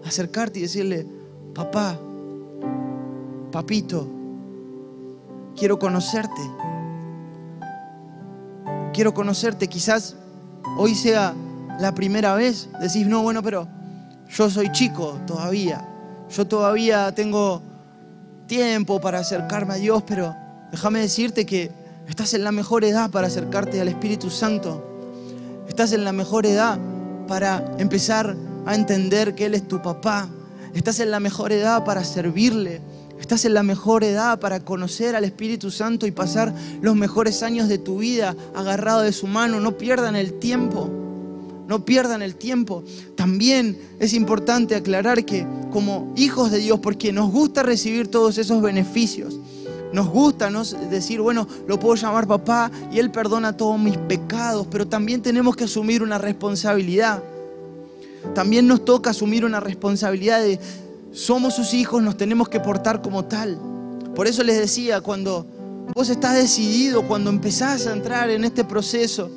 acercarte 0.06 0.60
y 0.60 0.62
decirle, 0.62 1.06
papá, 1.54 2.00
papito, 3.52 4.08
quiero 5.58 5.78
conocerte. 5.78 6.42
Quiero 8.94 9.14
conocerte. 9.14 9.68
Quizás 9.68 10.16
hoy 10.78 10.94
sea 10.94 11.34
la 11.80 11.94
primera 11.96 12.36
vez. 12.36 12.70
Decís, 12.80 13.08
no, 13.08 13.24
bueno, 13.24 13.42
pero 13.42 13.68
yo 14.30 14.50
soy 14.50 14.72
chico 14.72 15.20
todavía. 15.26 15.90
Yo 16.36 16.48
todavía 16.48 17.14
tengo 17.14 17.62
tiempo 18.48 19.00
para 19.00 19.20
acercarme 19.20 19.76
a 19.76 19.78
Dios, 19.78 20.02
pero 20.08 20.36
déjame 20.72 21.00
decirte 21.00 21.46
que 21.46 21.70
estás 22.08 22.34
en 22.34 22.44
la 22.44 22.52
mejor 22.52 22.84
edad 22.84 23.12
para 23.12 23.28
acercarte 23.28 23.80
al 23.80 23.88
Espíritu 23.88 24.32
Santo. 24.32 24.84
Estás 25.68 25.94
en 25.94 26.04
la 26.04 26.12
mejor 26.12 26.48
edad 26.48 26.80
para 27.28 27.76
empezar 27.78 28.36
a 28.66 28.74
entender 28.74 29.36
que 29.36 29.46
Él 29.46 29.54
es 29.54 29.68
tu 29.68 29.80
papá. 29.84 30.28
Estás 30.74 31.00
en 31.00 31.12
la 31.12 31.20
mejor 31.20 31.52
edad 31.52 31.86
para 31.86 32.04
servirle. 32.04 32.82
Estás 33.20 33.46
en 33.46 33.54
la 33.54 33.62
mejor 33.62 34.04
edad 34.04 34.40
para 34.40 34.60
conocer 34.60 35.16
al 35.16 35.26
Espíritu 35.26 35.70
Santo 35.70 36.08
y 36.08 36.12
pasar 36.12 36.52
los 36.82 36.96
mejores 36.96 37.44
años 37.44 37.70
de 37.70 37.78
tu 37.78 38.00
vida 38.00 38.36
agarrado 38.56 39.02
de 39.02 39.14
su 39.14 39.28
mano. 39.28 39.60
No 39.60 39.78
pierdan 39.78 40.16
el 40.16 40.40
tiempo. 40.40 41.03
No 41.68 41.86
pierdan 41.86 42.22
el 42.22 42.36
tiempo. 42.36 42.84
También 43.16 43.78
es 44.00 44.14
importante 44.14 44.76
aclarar 44.76 45.26
que 45.26 45.46
como 45.72 46.14
hijos 46.16 46.52
de 46.52 46.60
Dios, 46.60 46.80
porque 46.80 47.12
nos 47.14 47.32
gusta 47.32 47.64
recibir 47.64 48.10
todos 48.10 48.38
esos 48.38 48.62
beneficios, 48.62 49.40
nos 49.94 50.08
gusta 50.08 50.50
decir, 50.90 51.22
bueno, 51.22 51.48
lo 51.68 51.80
puedo 51.80 51.94
llamar 51.96 52.28
papá 52.28 52.72
y 52.92 52.98
Él 52.98 53.12
perdona 53.12 53.56
todos 53.56 53.80
mis 53.80 53.96
pecados, 53.96 54.68
pero 54.70 54.88
también 54.88 55.22
tenemos 55.22 55.56
que 55.56 55.66
asumir 55.66 56.02
una 56.02 56.18
responsabilidad. 56.18 57.24
También 58.34 58.68
nos 58.68 58.84
toca 58.86 59.12
asumir 59.12 59.46
una 59.46 59.60
responsabilidad 59.60 60.42
de, 60.42 60.60
somos 61.12 61.54
sus 61.54 61.76
hijos, 61.76 62.02
nos 62.02 62.18
tenemos 62.18 62.50
que 62.50 62.60
portar 62.60 63.04
como 63.04 63.26
tal. 63.26 63.60
Por 64.16 64.26
eso 64.26 64.44
les 64.44 64.58
decía, 64.58 65.02
cuando 65.02 65.46
vos 65.94 66.10
estás 66.10 66.36
decidido, 66.36 67.08
cuando 67.08 67.30
empezás 67.30 67.86
a 67.86 67.94
entrar 67.94 68.32
en 68.32 68.46
este 68.46 68.64
proceso, 68.64 69.30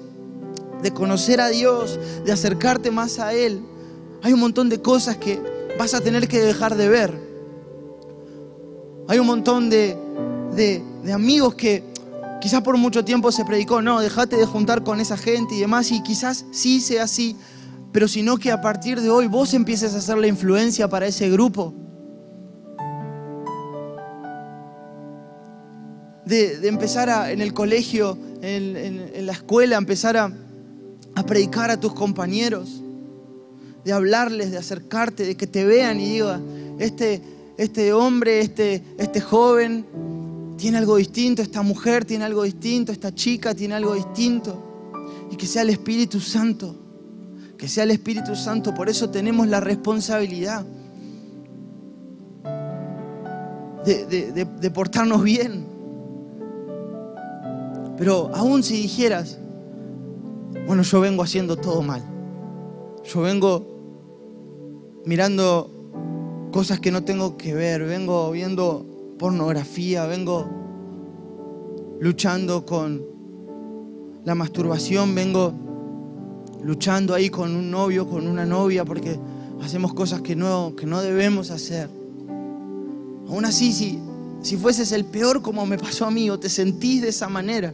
de 0.82 0.92
conocer 0.92 1.40
a 1.40 1.48
Dios, 1.48 1.98
de 2.24 2.32
acercarte 2.32 2.90
más 2.90 3.18
a 3.18 3.32
Él, 3.32 3.62
hay 4.22 4.32
un 4.32 4.40
montón 4.40 4.68
de 4.68 4.80
cosas 4.80 5.16
que 5.16 5.40
vas 5.78 5.94
a 5.94 6.00
tener 6.00 6.26
que 6.28 6.40
dejar 6.40 6.76
de 6.76 6.88
ver. 6.88 7.12
Hay 9.08 9.18
un 9.18 9.26
montón 9.26 9.70
de, 9.70 9.96
de, 10.54 11.12
amigos 11.12 11.54
que 11.54 11.84
quizás 12.40 12.62
por 12.62 12.76
mucho 12.76 13.04
tiempo 13.04 13.30
se 13.30 13.44
predicó, 13.44 13.82
no, 13.82 14.00
dejate 14.00 14.36
de 14.36 14.46
juntar 14.46 14.82
con 14.82 15.00
esa 15.00 15.16
gente 15.16 15.54
y 15.54 15.60
demás, 15.60 15.92
y 15.92 16.02
quizás 16.02 16.44
sí 16.50 16.80
sea 16.80 17.04
así, 17.04 17.36
pero 17.92 18.08
sino 18.08 18.36
que 18.36 18.50
a 18.50 18.60
partir 18.60 19.00
de 19.00 19.10
hoy 19.10 19.28
vos 19.28 19.54
empieces 19.54 19.94
a 19.94 19.98
hacer 19.98 20.18
la 20.18 20.26
influencia 20.26 20.88
para 20.88 21.06
ese 21.06 21.30
grupo. 21.30 21.72
De, 26.24 26.66
empezar 26.66 27.30
en 27.30 27.40
el 27.40 27.54
colegio, 27.54 28.18
en, 28.42 28.76
en 28.76 29.26
la 29.26 29.32
escuela, 29.32 29.76
empezar 29.76 30.16
a, 30.16 30.32
a 31.16 31.24
predicar 31.24 31.70
a 31.70 31.80
tus 31.80 31.94
compañeros, 31.94 32.82
de 33.84 33.92
hablarles, 33.92 34.50
de 34.50 34.58
acercarte, 34.58 35.24
de 35.24 35.34
que 35.34 35.46
te 35.46 35.64
vean 35.64 35.98
y 35.98 36.04
diga, 36.04 36.40
este, 36.78 37.22
este 37.56 37.94
hombre, 37.94 38.40
este, 38.40 38.84
este 38.98 39.22
joven 39.22 39.86
tiene 40.58 40.76
algo 40.76 40.96
distinto, 40.96 41.40
esta 41.40 41.62
mujer 41.62 42.04
tiene 42.04 42.26
algo 42.26 42.42
distinto, 42.42 42.92
esta 42.92 43.14
chica 43.14 43.54
tiene 43.54 43.74
algo 43.74 43.94
distinto. 43.94 44.62
y 45.30 45.36
que 45.36 45.46
sea 45.46 45.62
el 45.62 45.70
Espíritu 45.70 46.20
Santo. 46.20 46.76
Que 47.56 47.66
sea 47.66 47.84
el 47.84 47.92
Espíritu 47.92 48.36
Santo. 48.36 48.74
Por 48.74 48.90
eso 48.90 49.08
tenemos 49.08 49.48
la 49.48 49.60
responsabilidad 49.60 50.66
de, 53.86 54.46
de 54.60 54.70
portarnos 54.70 55.22
bien. 55.22 55.66
Pero 57.96 58.30
aún 58.34 58.62
si 58.62 58.82
dijeras, 58.82 59.38
bueno, 60.66 60.82
yo 60.82 61.00
vengo 61.00 61.22
haciendo 61.22 61.56
todo 61.56 61.82
mal. 61.82 62.02
Yo 63.04 63.20
vengo 63.20 63.64
mirando 65.04 65.70
cosas 66.50 66.80
que 66.80 66.90
no 66.90 67.04
tengo 67.04 67.36
que 67.36 67.54
ver, 67.54 67.84
vengo 67.84 68.30
viendo 68.32 69.14
pornografía, 69.18 70.06
vengo 70.06 70.48
luchando 72.00 72.66
con 72.66 73.04
la 74.24 74.34
masturbación, 74.34 75.14
vengo 75.14 75.52
luchando 76.64 77.14
ahí 77.14 77.30
con 77.30 77.54
un 77.54 77.70
novio, 77.70 78.08
con 78.08 78.26
una 78.26 78.44
novia, 78.44 78.84
porque 78.84 79.16
hacemos 79.62 79.94
cosas 79.94 80.20
que 80.20 80.34
no, 80.34 80.74
que 80.76 80.84
no 80.84 81.00
debemos 81.00 81.52
hacer. 81.52 81.88
Aún 83.28 83.44
así, 83.44 83.72
si, 83.72 84.00
si 84.42 84.56
fueses 84.56 84.90
el 84.90 85.04
peor 85.04 85.42
como 85.42 85.64
me 85.64 85.78
pasó 85.78 86.06
a 86.06 86.10
mí 86.10 86.28
o 86.28 86.40
te 86.40 86.48
sentís 86.48 87.02
de 87.02 87.10
esa 87.10 87.28
manera, 87.28 87.72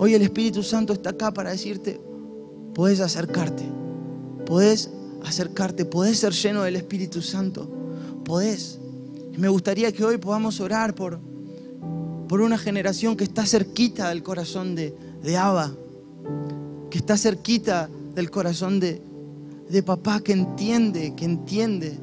hoy 0.00 0.14
el 0.14 0.22
Espíritu 0.22 0.62
Santo 0.62 0.94
está 0.94 1.10
acá 1.10 1.30
para 1.30 1.50
decirte, 1.50 2.00
puedes 2.74 3.00
acercarte, 3.00 3.64
puedes 4.46 4.90
acercarte, 5.22 5.84
puedes 5.84 6.18
ser 6.18 6.32
lleno 6.32 6.62
del 6.62 6.76
Espíritu 6.76 7.20
Santo, 7.20 7.68
podés. 8.24 8.78
Me 9.36 9.50
gustaría 9.50 9.92
que 9.92 10.02
hoy 10.02 10.16
podamos 10.16 10.58
orar 10.60 10.94
por, 10.94 11.20
por 12.28 12.40
una 12.40 12.56
generación 12.56 13.14
que 13.14 13.24
está 13.24 13.44
cerquita 13.44 14.08
del 14.08 14.22
corazón 14.22 14.74
de, 14.74 14.96
de 15.22 15.36
Abba, 15.36 15.70
que 16.88 16.96
está 16.96 17.18
cerquita 17.18 17.90
del 18.14 18.30
corazón 18.30 18.80
de, 18.80 19.02
de 19.68 19.82
papá, 19.82 20.20
que 20.20 20.32
entiende, 20.32 21.14
que 21.14 21.26
entiende 21.26 21.98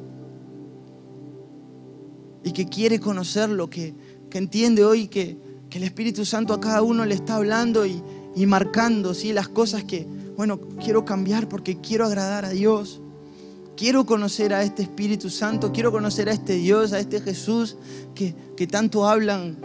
y 2.44 2.52
que 2.52 2.66
quiere 2.66 3.00
conocerlo, 3.00 3.68
que, 3.68 3.92
que 4.30 4.38
entiende 4.38 4.84
hoy 4.84 5.08
que, 5.08 5.47
que, 5.70 5.78
el 5.78 5.84
Espíritu 5.84 6.24
Santo 6.24 6.54
a 6.54 6.60
cada 6.60 6.82
uno 6.82 7.04
le 7.04 7.14
está 7.14 7.36
hablando 7.36 7.86
y, 7.86 8.02
y 8.34 8.46
marcando 8.46 9.14
¿sí? 9.14 9.32
las 9.32 9.48
cosas 9.48 9.84
que, 9.84 10.06
bueno, 10.36 10.60
quiero 10.82 11.04
cambiar 11.04 11.48
porque 11.48 11.80
quiero 11.80 12.06
agradar 12.06 12.44
a 12.44 12.50
Dios. 12.50 13.00
Quiero 13.76 14.06
conocer 14.06 14.52
a 14.54 14.62
este 14.62 14.82
Espíritu 14.82 15.30
Santo, 15.30 15.72
quiero 15.72 15.92
conocer 15.92 16.28
a 16.28 16.32
este 16.32 16.54
Dios, 16.54 16.92
a 16.92 16.98
este 16.98 17.20
Jesús 17.20 17.76
que, 18.14 18.34
que 18.56 18.66
tanto 18.66 19.08
hablan. 19.08 19.56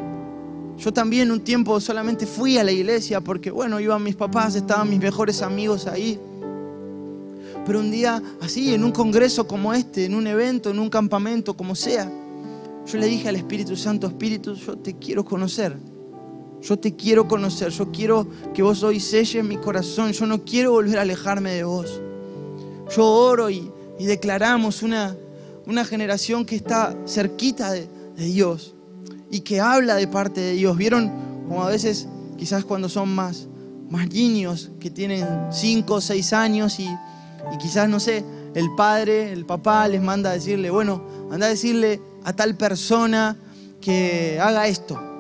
Yo 0.77 0.93
también 0.93 1.31
un 1.31 1.41
tiempo 1.41 1.79
solamente 1.79 2.25
fui 2.25 2.57
a 2.57 2.63
la 2.63 2.71
iglesia 2.71 3.21
porque, 3.21 3.49
bueno, 3.49 3.79
iban 3.79 4.03
mis 4.03 4.15
papás, 4.15 4.55
estaban 4.55 4.89
mis 4.89 4.99
mejores 4.99 5.41
amigos 5.41 5.87
ahí. 5.87 6.19
Pero 7.65 7.79
un 7.79 7.91
día 7.91 8.21
así, 8.41 8.73
en 8.73 8.83
un 8.83 8.91
congreso 8.91 9.47
como 9.47 9.73
este, 9.73 10.05
en 10.05 10.15
un 10.15 10.27
evento, 10.27 10.69
en 10.69 10.79
un 10.79 10.89
campamento, 10.89 11.55
como 11.55 11.75
sea, 11.75 12.11
yo 12.85 12.97
le 12.97 13.07
dije 13.07 13.29
al 13.29 13.35
Espíritu 13.35 13.75
Santo, 13.75 14.07
Espíritu, 14.07 14.55
yo 14.55 14.77
te 14.77 14.95
quiero 14.95 15.23
conocer. 15.23 15.77
Yo 16.63 16.79
te 16.79 16.95
quiero 16.95 17.27
conocer, 17.27 17.69
yo 17.69 17.91
quiero 17.91 18.25
que 18.53 18.63
vos 18.63 18.83
hoy 18.83 19.01
selles 19.01 19.43
mi 19.43 19.57
corazón, 19.57 20.13
yo 20.13 20.25
no 20.25 20.45
quiero 20.45 20.71
volver 20.71 20.97
a 20.97 21.01
alejarme 21.01 21.51
de 21.51 21.65
vos. 21.65 22.01
Yo 22.95 23.05
oro 23.05 23.49
y, 23.49 23.69
y 23.99 24.05
declaramos 24.05 24.81
una, 24.81 25.13
una 25.65 25.83
generación 25.83 26.45
que 26.45 26.55
está 26.55 26.95
cerquita 27.05 27.71
de, 27.71 27.89
Dios 28.15 28.75
y 29.31 29.39
que 29.41 29.59
habla 29.59 29.95
de 29.95 30.07
parte 30.07 30.39
de 30.39 30.53
Dios. 30.53 30.77
¿Vieron 30.77 31.11
como 31.47 31.63
a 31.63 31.69
veces, 31.69 32.07
quizás 32.37 32.63
cuando 32.63 32.87
son 32.87 33.13
más, 33.13 33.47
más 33.89 34.07
niños, 34.09 34.71
que 34.79 34.89
tienen 34.89 35.27
5 35.51 35.93
o 35.93 35.99
6 35.99 36.33
años 36.33 36.79
y, 36.79 36.85
y 36.85 37.57
quizás, 37.59 37.89
no 37.89 37.99
sé, 37.99 38.23
el 38.53 38.73
padre, 38.75 39.33
el 39.33 39.45
papá 39.45 39.87
les 39.87 40.01
manda 40.01 40.29
a 40.29 40.33
decirle, 40.33 40.69
bueno, 40.69 41.03
anda 41.29 41.47
a 41.47 41.49
decirle 41.49 41.99
a 42.23 42.33
tal 42.33 42.55
persona 42.55 43.35
que 43.81 44.39
haga 44.39 44.67
esto. 44.67 45.12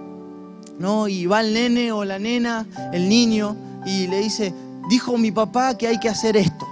¿No? 0.79 1.07
Y 1.07 1.25
va 1.25 1.41
el 1.41 1.53
nene 1.53 1.91
o 1.91 2.03
la 2.03 2.19
nena, 2.19 2.65
el 2.91 3.07
niño, 3.07 3.55
y 3.85 4.07
le 4.07 4.19
dice, 4.19 4.53
dijo 4.89 5.17
mi 5.17 5.31
papá 5.31 5.77
que 5.77 5.87
hay 5.87 5.99
que 5.99 6.09
hacer 6.09 6.35
esto. 6.37 6.67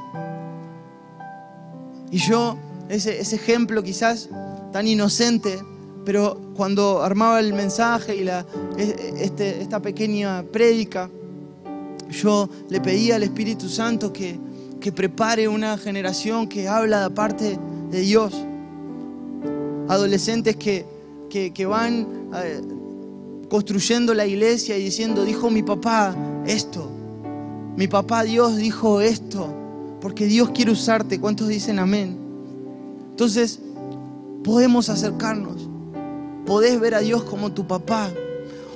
Y 2.10 2.18
yo, 2.18 2.58
ese, 2.90 3.20
ese 3.20 3.36
ejemplo 3.36 3.84
quizás 3.84 4.30
tan 4.72 4.88
inocente, 4.88 5.60
pero 6.06 6.40
cuando 6.56 7.04
armaba 7.04 7.40
el 7.40 7.54
mensaje 7.54 8.16
y 8.16 8.24
la, 8.24 8.46
este, 8.78 9.62
esta 9.62 9.80
pequeña 9.80 10.44
prédica, 10.44 11.10
yo 12.10 12.50
le 12.70 12.82
pedía 12.82 13.16
al 13.16 13.24
Espíritu 13.24 13.70
Santo 13.70 14.12
que, 14.12 14.38
que 14.80 14.92
prepare 14.92 15.48
una 15.48 15.78
generación 15.78 16.48
que 16.48 16.68
habla 16.68 17.04
de 17.04 17.10
parte 17.12 17.58
de 17.90 18.00
Dios. 18.02 18.34
Adolescentes 19.88 20.56
que, 20.58 20.86
que, 21.30 21.54
que 21.54 21.66
van 21.66 22.08
eh, 22.36 22.62
construyendo 23.52 24.14
la 24.14 24.26
iglesia 24.26 24.78
y 24.78 24.84
diciendo, 24.84 25.26
dijo 25.26 25.50
mi 25.50 25.62
papá 25.62 26.16
esto, 26.48 26.90
mi 27.76 27.86
papá 27.90 28.24
Dios 28.24 28.56
dijo 28.56 29.02
esto, 29.02 29.54
porque 30.00 30.26
Dios 30.26 30.52
quiere 30.52 30.72
usarte. 30.72 31.20
¿Cuántos 31.20 31.50
dicen 31.50 31.78
amén? 31.78 32.18
Entonces, 33.10 33.60
podemos 34.42 34.88
acercarnos. 34.88 35.68
Podés 36.46 36.80
ver 36.80 36.96
a 36.96 37.00
Dios 37.00 37.24
como 37.24 37.52
tu 37.52 37.68
papá. 37.68 38.10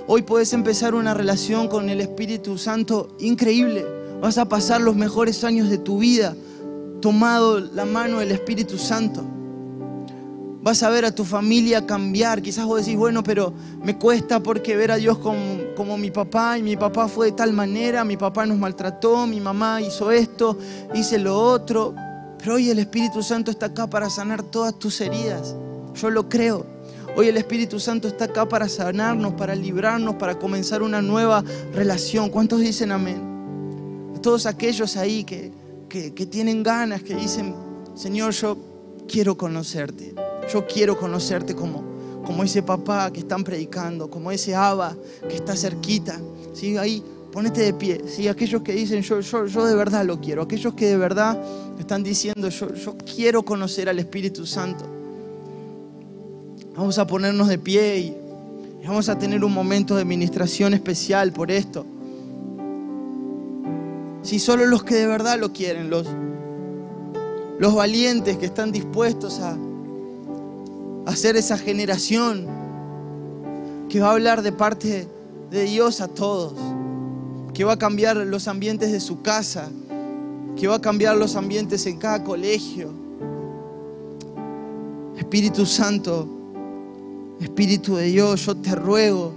Hoy 0.08 0.24
podés 0.24 0.52
empezar 0.52 0.94
una 0.94 1.14
relación 1.14 1.70
con 1.70 1.90
el 1.90 2.02
Espíritu 2.02 2.58
Santo 2.58 3.16
increíble. 3.20 3.86
Vas 4.22 4.38
a 4.38 4.50
pasar 4.50 4.82
los 4.82 4.98
mejores 4.98 5.46
años 5.46 5.70
de 5.70 5.78
tu 5.78 6.00
vida 6.00 6.36
tomado 7.00 7.62
la 7.62 7.86
mano 7.86 8.20
del 8.20 8.32
Espíritu 8.32 8.78
Santo. 8.78 9.24
Vas 10.66 10.82
a 10.82 10.90
ver 10.90 11.06
a 11.06 11.14
tu 11.14 11.24
familia 11.24 11.86
cambiar. 11.86 12.42
Quizás 12.42 12.66
vos 12.66 12.80
decís, 12.80 12.98
bueno, 12.98 13.22
pero 13.22 13.54
me 13.84 14.00
cuesta 14.00 14.42
porque 14.42 14.76
ver 14.76 14.90
a 14.90 14.96
Dios 14.96 15.20
como, 15.20 15.60
como, 15.76 15.96
mi 15.96 16.10
papá 16.10 16.58
y 16.58 16.64
mi 16.64 16.76
papá 16.76 17.08
fue 17.08 17.28
de 17.28 17.32
tal 17.34 17.54
manera, 17.54 18.04
mi 18.04 18.18
papá 18.18 18.48
nos 18.48 18.58
maltrató, 18.58 19.28
mi 19.28 19.40
mamá 19.40 19.80
hizo 19.80 20.10
esto, 20.10 20.58
hice 20.96 21.20
lo 21.20 21.40
otro. 21.40 21.94
Pero 22.40 22.56
hoy 22.56 22.72
el 22.72 22.80
Espíritu 22.80 23.22
Santo 23.22 23.52
está 23.52 23.68
acá 23.68 23.86
para 23.86 24.10
sanar 24.10 24.42
todas 24.42 24.74
tus 24.80 25.00
heridas. 25.02 25.56
Yo 25.94 26.10
lo 26.10 26.28
creo. 26.30 26.66
Hoy 27.16 27.28
el 27.28 27.38
Espíritu 27.38 27.80
Santo 27.80 28.08
está 28.08 28.26
acá 28.26 28.50
para 28.50 28.68
sanarnos, 28.68 29.34
para 29.34 29.54
librarnos, 29.54 30.16
para 30.16 30.40
comenzar 30.40 30.82
una 30.82 31.00
nueva 31.00 31.44
relación. 31.76 32.32
¿Cuántos 32.32 32.60
dicen 32.62 32.92
amén? 32.92 34.18
Todos 34.24 34.48
aquellos 34.48 34.98
ahí 34.98 35.26
que, 35.26 35.52
que, 35.88 36.16
que 36.16 36.26
tienen 36.26 36.64
ganas, 36.64 37.04
que 37.04 37.14
dicen, 37.14 37.54
Señor, 37.94 38.34
yo 38.34 38.58
quiero 39.08 39.38
conocerte. 39.38 40.16
Yo 40.52 40.66
quiero 40.68 40.98
conocerte 40.98 41.56
como, 41.56 41.84
como 42.26 42.44
ese 42.44 42.62
papá 42.64 43.12
que 43.12 43.20
están 43.20 43.44
predicando, 43.44 44.10
como 44.10 44.32
ese 44.32 44.56
Abba 44.56 44.96
que 45.28 45.36
está 45.36 45.56
cerquita. 45.56 46.20
¿sí? 46.54 46.78
Ahí, 46.78 47.04
ponete 47.32 47.62
de 47.62 47.74
pie. 47.74 48.02
¿sí? 48.08 48.28
Aquellos 48.28 48.62
que 48.62 48.74
dicen, 48.74 49.02
yo, 49.02 49.20
yo, 49.20 49.46
yo 49.46 49.66
de 49.66 49.76
verdad 49.76 50.06
lo 50.06 50.22
quiero. 50.22 50.44
Aquellos 50.44 50.74
que 50.74 50.88
de 50.88 50.98
verdad 50.98 51.40
están 51.80 52.04
diciendo, 52.04 52.50
yo, 52.50 52.74
yo 52.74 52.96
quiero 52.98 53.44
conocer 53.44 53.90
al 53.90 54.00
Espíritu 54.00 54.46
Santo. 54.46 54.86
Vamos 56.76 56.98
a 57.00 57.08
ponernos 57.08 57.48
de 57.48 57.58
pie 57.58 57.98
y 58.00 58.18
vamos 58.86 59.10
a 59.10 59.18
tener 59.18 59.44
un 59.44 59.54
momento 59.54 59.96
de 59.96 60.02
administración 60.02 60.74
especial 60.74 61.32
por 61.32 61.50
esto. 61.50 61.86
Si 64.22 64.40
solo 64.40 64.66
los 64.66 64.84
que 64.84 64.96
de 64.96 65.08
verdad 65.08 65.40
lo 65.40 65.54
quieren, 65.54 65.90
los, 65.90 66.08
los 67.60 67.76
valientes 67.76 68.38
que 68.38 68.46
están 68.46 68.72
dispuestos 68.72 69.40
a, 69.40 69.56
a 71.06 71.16
ser 71.16 71.36
esa 71.36 71.58
generación 71.58 72.48
que 73.90 74.00
va 74.00 74.10
a 74.10 74.12
hablar 74.14 74.42
de 74.42 74.52
parte 74.52 75.08
de 75.52 75.64
Dios 75.64 76.02
a 76.02 76.08
todos, 76.08 76.54
que 77.54 77.64
va 77.64 77.74
a 77.74 77.80
cambiar 77.80 78.18
los 78.18 78.48
ambientes 78.48 78.92
de 78.92 79.00
su 79.00 79.22
casa, 79.22 79.70
que 80.56 80.68
va 80.68 80.76
a 80.76 80.82
cambiar 80.82 81.16
los 81.18 81.36
ambientes 81.36 81.86
en 81.86 81.98
cada 81.98 82.24
colegio. 82.24 82.92
Espíritu 85.18 85.66
Santo, 85.66 86.28
Espíritu 87.40 87.96
de 87.96 88.06
Dios, 88.06 88.46
yo 88.46 88.56
te 88.56 88.74
ruego, 88.76 89.34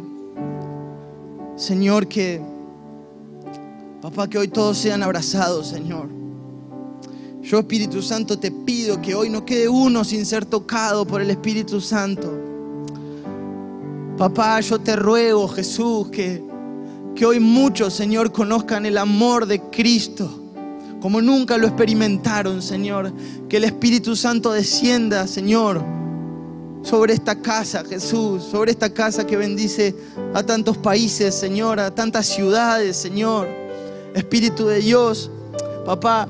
Señor, 1.57 2.07
que, 2.07 2.41
papá, 4.01 4.29
que 4.29 4.39
hoy 4.39 4.49
todos 4.49 4.79
sean 4.79 5.03
abrazados, 5.03 5.69
Señor. 5.69 6.18
Yo, 7.49 7.61
Espíritu 7.61 8.03
Santo, 8.03 8.39
te 8.39 8.51
pido 8.51 9.01
que 9.01 9.15
hoy 9.15 9.31
no 9.31 9.47
quede 9.47 9.71
uno 9.71 10.05
sin 10.05 10.27
ser 10.27 10.45
tocado 10.45 11.07
por 11.07 11.23
el 11.23 11.31
Espíritu 11.31 11.81
Santo. 11.81 12.31
Papá, 14.19 14.61
yo 14.61 14.79
te 14.79 14.95
ruego, 14.97 15.49
Jesús, 15.49 16.11
que, 16.11 16.45
que 17.17 17.25
hoy 17.25 17.41
muchos, 17.41 17.95
Señor, 17.95 18.33
conozcan 18.33 18.85
el 18.85 18.99
amor 18.99 19.47
de 19.47 19.63
Cristo 19.63 20.31
como 21.01 21.23
nunca 21.23 21.57
lo 21.57 21.67
experimentaron, 21.67 22.61
Señor. 22.61 23.15
Que 23.49 23.57
el 23.57 23.65
Espíritu 23.65 24.15
Santo 24.15 24.53
descienda, 24.53 25.27
Señor, 25.27 25.83
sobre 26.83 27.15
esta 27.15 27.41
casa, 27.41 27.83
Jesús, 27.83 28.43
sobre 28.43 28.73
esta 28.73 28.93
casa 28.93 29.27
que 29.27 29.39
bendice 29.39 29.95
a 30.35 30.43
tantos 30.43 30.77
países, 30.77 31.35
Señor, 31.35 31.81
a 31.81 31.95
tantas 31.95 32.27
ciudades, 32.27 32.95
Señor. 32.95 33.49
Espíritu 34.15 34.67
de 34.67 34.81
Dios, 34.81 35.31
papá, 35.87 36.29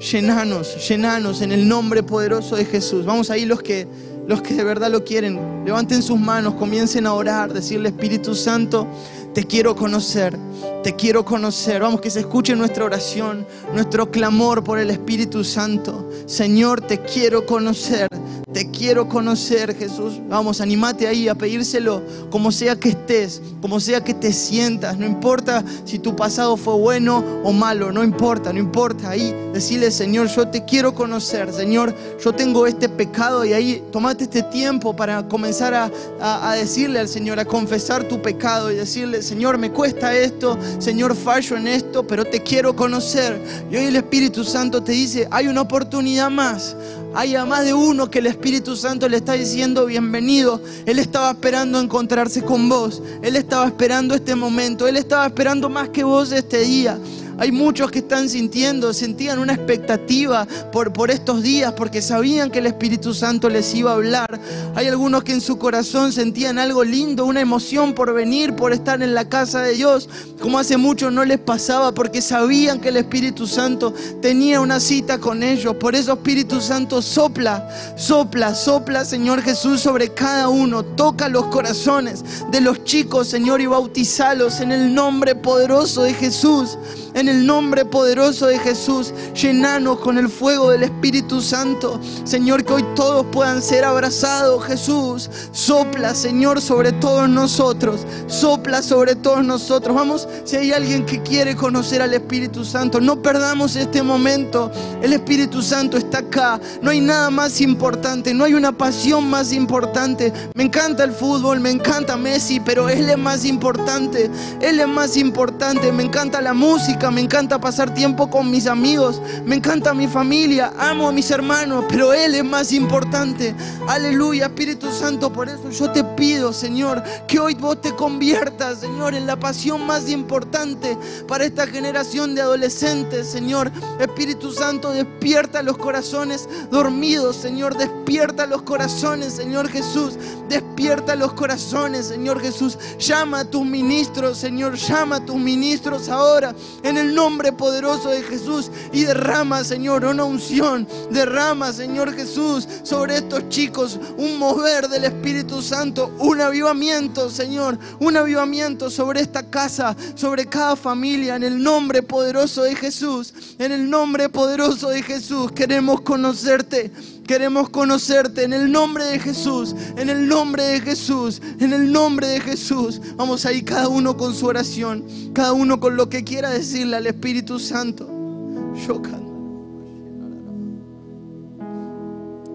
llenanos, 0.00 0.88
llenanos 0.88 1.42
en 1.42 1.52
el 1.52 1.68
nombre 1.68 2.02
poderoso 2.02 2.56
de 2.56 2.64
Jesús. 2.64 3.04
Vamos 3.04 3.30
ahí 3.30 3.44
los 3.44 3.62
que 3.62 3.86
los 4.28 4.42
que 4.42 4.52
de 4.52 4.62
verdad 4.62 4.90
lo 4.90 5.04
quieren, 5.04 5.64
levanten 5.64 6.02
sus 6.02 6.20
manos, 6.20 6.52
comiencen 6.54 7.06
a 7.06 7.14
orar, 7.14 7.54
decirle 7.54 7.88
Espíritu 7.88 8.34
Santo, 8.34 8.86
te 9.32 9.44
quiero 9.44 9.74
conocer, 9.74 10.38
te 10.82 10.94
quiero 10.94 11.24
conocer. 11.24 11.82
Vamos, 11.82 12.00
que 12.00 12.10
se 12.10 12.20
escuche 12.20 12.54
nuestra 12.56 12.84
oración, 12.84 13.46
nuestro 13.74 14.10
clamor 14.10 14.64
por 14.64 14.78
el 14.78 14.90
Espíritu 14.90 15.44
Santo. 15.44 16.08
Señor, 16.26 16.80
te 16.80 17.00
quiero 17.00 17.44
conocer, 17.46 18.08
te 18.52 18.70
quiero 18.70 19.08
conocer, 19.08 19.76
Jesús. 19.76 20.20
Vamos, 20.28 20.60
animate 20.60 21.06
ahí 21.06 21.28
a 21.28 21.34
pedírselo, 21.34 22.02
como 22.30 22.52
sea 22.52 22.76
que 22.76 22.90
estés, 22.90 23.42
como 23.60 23.80
sea 23.80 24.02
que 24.02 24.14
te 24.14 24.32
sientas. 24.32 24.96
No 24.98 25.04
importa 25.04 25.64
si 25.84 25.98
tu 25.98 26.16
pasado 26.16 26.56
fue 26.56 26.74
bueno 26.74 27.22
o 27.44 27.52
malo, 27.52 27.92
no 27.92 28.02
importa, 28.02 28.52
no 28.52 28.58
importa. 28.58 29.10
Ahí 29.10 29.34
decirle, 29.52 29.90
Señor, 29.90 30.28
yo 30.28 30.48
te 30.48 30.64
quiero 30.64 30.94
conocer. 30.94 31.52
Señor, 31.52 31.94
yo 32.24 32.32
tengo 32.32 32.66
este 32.66 32.88
pecado 32.88 33.44
y 33.44 33.52
ahí 33.52 33.82
tomate 33.92 34.24
este 34.24 34.42
tiempo 34.44 34.94
para 34.94 35.28
comenzar 35.28 35.74
a, 35.74 35.90
a 36.20 36.54
decirle 36.54 37.00
al 37.00 37.08
Señor, 37.08 37.38
a 37.38 37.44
confesar 37.44 38.04
tu 38.04 38.22
pecado 38.22 38.70
y 38.70 38.76
decirle, 38.76 39.22
Señor, 39.22 39.58
me 39.58 39.70
cuesta 39.70 40.16
esto, 40.16 40.47
Señor, 40.78 41.16
fallo 41.16 41.56
en 41.56 41.66
esto, 41.66 42.06
pero 42.06 42.24
te 42.24 42.40
quiero 42.42 42.76
conocer. 42.76 43.42
Y 43.70 43.76
hoy 43.76 43.86
el 43.86 43.96
Espíritu 43.96 44.44
Santo 44.44 44.82
te 44.82 44.92
dice, 44.92 45.26
hay 45.30 45.48
una 45.48 45.62
oportunidad 45.62 46.30
más. 46.30 46.76
Hay 47.14 47.34
a 47.34 47.44
más 47.44 47.64
de 47.64 47.74
uno 47.74 48.10
que 48.10 48.20
el 48.20 48.26
Espíritu 48.26 48.76
Santo 48.76 49.08
le 49.08 49.16
está 49.16 49.32
diciendo 49.32 49.86
bienvenido. 49.86 50.60
Él 50.86 50.98
estaba 50.98 51.30
esperando 51.30 51.80
encontrarse 51.80 52.42
con 52.42 52.68
vos. 52.68 53.02
Él 53.22 53.34
estaba 53.34 53.66
esperando 53.66 54.14
este 54.14 54.34
momento. 54.34 54.86
Él 54.86 54.96
estaba 54.96 55.26
esperando 55.26 55.68
más 55.68 55.88
que 55.88 56.04
vos 56.04 56.30
este 56.32 56.58
día. 56.58 56.98
Hay 57.38 57.52
muchos 57.52 57.90
que 57.90 58.00
están 58.00 58.28
sintiendo, 58.28 58.92
sentían 58.92 59.38
una 59.38 59.54
expectativa 59.54 60.46
por, 60.72 61.10
estos 61.10 61.42
días 61.42 61.72
porque 61.72 62.02
sabían 62.02 62.50
que 62.50 62.58
el 62.58 62.66
Espíritu 62.66 63.14
Santo 63.14 63.48
les 63.48 63.72
iba 63.74 63.92
a 63.92 63.94
hablar. 63.94 64.40
Hay 64.74 64.88
algunos 64.88 65.22
que 65.22 65.32
en 65.32 65.40
su 65.40 65.56
corazón 65.56 66.12
sentían 66.12 66.58
algo 66.58 66.82
lindo, 66.82 67.24
una 67.24 67.40
emoción 67.40 67.94
por 67.94 68.12
venir, 68.12 68.54
por 68.54 68.72
estar 68.72 69.02
en 69.02 69.14
la 69.14 69.28
casa 69.28 69.62
de 69.62 69.74
Dios, 69.74 70.08
como 70.40 70.58
hace 70.58 70.76
mucho 70.76 71.10
no 71.10 71.24
les 71.24 71.38
pasaba 71.38 71.92
porque 71.92 72.22
sabían 72.22 72.80
que 72.80 72.88
el 72.88 72.96
Espíritu 72.96 73.46
Santo 73.46 73.94
tenía 74.20 74.60
una 74.60 74.80
cita 74.80 75.18
con 75.18 75.42
ellos. 75.42 75.76
Por 75.76 75.94
eso 75.94 76.14
Espíritu 76.14 76.60
Santo 76.60 77.00
sopla, 77.00 77.68
sopla, 77.96 78.54
sopla 78.54 79.04
Señor 79.04 79.42
Jesús 79.42 79.80
sobre 79.80 80.12
cada 80.12 80.48
uno. 80.48 80.84
Toca 80.84 81.28
los 81.28 81.46
corazones 81.46 82.24
de 82.50 82.60
los 82.60 82.84
chicos, 82.84 83.28
Señor, 83.28 83.60
y 83.60 83.66
bautizalos 83.66 84.60
en 84.60 84.72
el 84.72 84.92
nombre 84.92 85.34
poderoso 85.34 86.02
de 86.02 86.14
Jesús. 86.14 86.78
El 87.28 87.46
nombre 87.46 87.84
poderoso 87.84 88.46
de 88.46 88.58
Jesús, 88.58 89.12
llenanos 89.34 90.00
con 90.00 90.18
el 90.18 90.28
fuego 90.28 90.70
del 90.70 90.82
Espíritu 90.82 91.40
Santo. 91.40 92.00
Señor, 92.24 92.64
que 92.64 92.72
hoy 92.72 92.84
todos 92.94 93.26
puedan 93.26 93.62
ser 93.62 93.84
abrazados, 93.84 94.64
Jesús. 94.64 95.30
Sopla, 95.52 96.14
Señor, 96.14 96.60
sobre 96.60 96.92
todos 96.92 97.28
nosotros. 97.28 98.06
Sopla 98.26 98.82
sobre 98.82 99.14
todos 99.14 99.44
nosotros. 99.44 99.94
Vamos, 99.94 100.28
si 100.44 100.56
hay 100.56 100.72
alguien 100.72 101.06
que 101.06 101.22
quiere 101.22 101.54
conocer 101.56 102.02
al 102.02 102.14
Espíritu 102.14 102.64
Santo, 102.64 103.00
no 103.00 103.22
perdamos 103.22 103.76
este 103.76 104.02
momento. 104.02 104.70
El 105.02 105.12
Espíritu 105.12 105.62
Santo 105.62 105.96
está 105.96 106.18
acá. 106.18 106.60
No 106.82 106.90
hay 106.90 107.00
nada 107.00 107.30
más 107.30 107.60
importante, 107.60 108.34
no 108.34 108.44
hay 108.44 108.54
una 108.54 108.72
pasión 108.72 109.28
más 109.28 109.52
importante. 109.52 110.32
Me 110.54 110.64
encanta 110.64 111.04
el 111.04 111.12
fútbol, 111.12 111.60
me 111.60 111.70
encanta 111.70 112.16
Messi, 112.16 112.60
pero 112.60 112.88
Él 112.88 113.08
es 113.08 113.18
más 113.18 113.44
importante. 113.44 114.30
Él 114.60 114.80
es 114.80 114.88
más 114.88 115.16
importante. 115.16 115.92
Me 115.92 116.04
encanta 116.04 116.40
la 116.40 116.54
música 116.54 117.10
me 117.18 117.24
encanta 117.24 117.60
pasar 117.60 117.92
tiempo 117.92 118.30
con 118.30 118.48
mis 118.48 118.68
amigos, 118.68 119.20
me 119.44 119.56
encanta 119.56 119.92
mi 119.92 120.06
familia, 120.06 120.72
amo 120.78 121.08
a 121.08 121.12
mis 121.12 121.28
hermanos, 121.32 121.84
pero 121.88 122.12
Él 122.12 122.36
es 122.36 122.44
más 122.44 122.70
importante. 122.70 123.56
Aleluya, 123.88 124.46
Espíritu 124.46 124.92
Santo, 124.92 125.32
por 125.32 125.48
eso 125.48 125.68
yo 125.68 125.90
te 125.90 126.04
pido, 126.04 126.52
Señor, 126.52 127.02
que 127.26 127.40
hoy 127.40 127.54
vos 127.54 127.80
te 127.80 127.92
conviertas, 127.96 128.78
Señor, 128.78 129.16
en 129.16 129.26
la 129.26 129.34
pasión 129.34 129.84
más 129.84 130.08
importante 130.08 130.96
para 131.26 131.44
esta 131.44 131.66
generación 131.66 132.36
de 132.36 132.42
adolescentes, 132.42 133.26
Señor. 133.26 133.72
Espíritu 133.98 134.52
Santo, 134.52 134.92
despierta 134.92 135.64
los 135.64 135.76
corazones 135.76 136.48
dormidos, 136.70 137.34
Señor, 137.34 137.76
despierta 137.76 138.46
los 138.46 138.62
corazones, 138.62 139.32
Señor 139.32 139.68
Jesús, 139.68 140.16
despierta 140.48 141.16
los 141.16 141.32
corazones, 141.32 142.06
Señor 142.06 142.40
Jesús. 142.40 142.78
Llama 143.00 143.40
a 143.40 143.44
tus 143.44 143.66
ministros, 143.66 144.38
Señor, 144.38 144.76
llama 144.76 145.16
a 145.16 145.26
tus 145.26 145.34
ministros 145.34 146.08
ahora 146.08 146.54
en 146.84 146.96
el 146.96 147.07
nombre 147.14 147.52
poderoso 147.52 148.10
de 148.10 148.22
Jesús 148.22 148.70
y 148.92 149.04
derrama, 149.04 149.64
Señor, 149.64 150.04
una 150.04 150.24
unción. 150.24 150.86
Derrama, 151.10 151.72
Señor 151.72 152.14
Jesús, 152.14 152.66
sobre 152.82 153.18
estos 153.18 153.48
chicos 153.48 153.98
un 154.16 154.38
mover 154.38 154.88
del 154.88 155.04
Espíritu 155.04 155.62
Santo, 155.62 156.14
un 156.18 156.40
avivamiento, 156.40 157.30
Señor, 157.30 157.78
un 158.00 158.16
avivamiento 158.16 158.90
sobre 158.90 159.20
esta 159.20 159.48
casa, 159.48 159.96
sobre 160.14 160.46
cada 160.46 160.76
familia, 160.76 161.36
en 161.36 161.44
el 161.44 161.62
nombre 161.62 162.02
poderoso 162.02 162.62
de 162.62 162.74
Jesús. 162.74 163.34
En 163.58 163.72
el 163.72 163.88
nombre 163.88 164.28
poderoso 164.28 164.88
de 164.90 165.02
Jesús 165.02 165.52
queremos 165.52 166.00
conocerte. 166.00 166.90
Queremos 167.28 167.68
conocerte 167.68 168.42
en 168.44 168.54
el 168.54 168.72
nombre 168.72 169.04
de 169.04 169.18
Jesús, 169.18 169.76
en 169.98 170.08
el 170.08 170.26
nombre 170.26 170.62
de 170.62 170.80
Jesús, 170.80 171.42
en 171.60 171.74
el 171.74 171.92
nombre 171.92 172.26
de 172.26 172.40
Jesús. 172.40 173.02
Vamos 173.16 173.44
ahí 173.44 173.60
cada 173.60 173.86
uno 173.86 174.16
con 174.16 174.34
su 174.34 174.46
oración, 174.46 175.04
cada 175.34 175.52
uno 175.52 175.78
con 175.78 175.94
lo 175.94 176.08
que 176.08 176.24
quiera 176.24 176.48
decirle 176.48 176.96
al 176.96 177.06
Espíritu 177.06 177.58
Santo. 177.58 178.08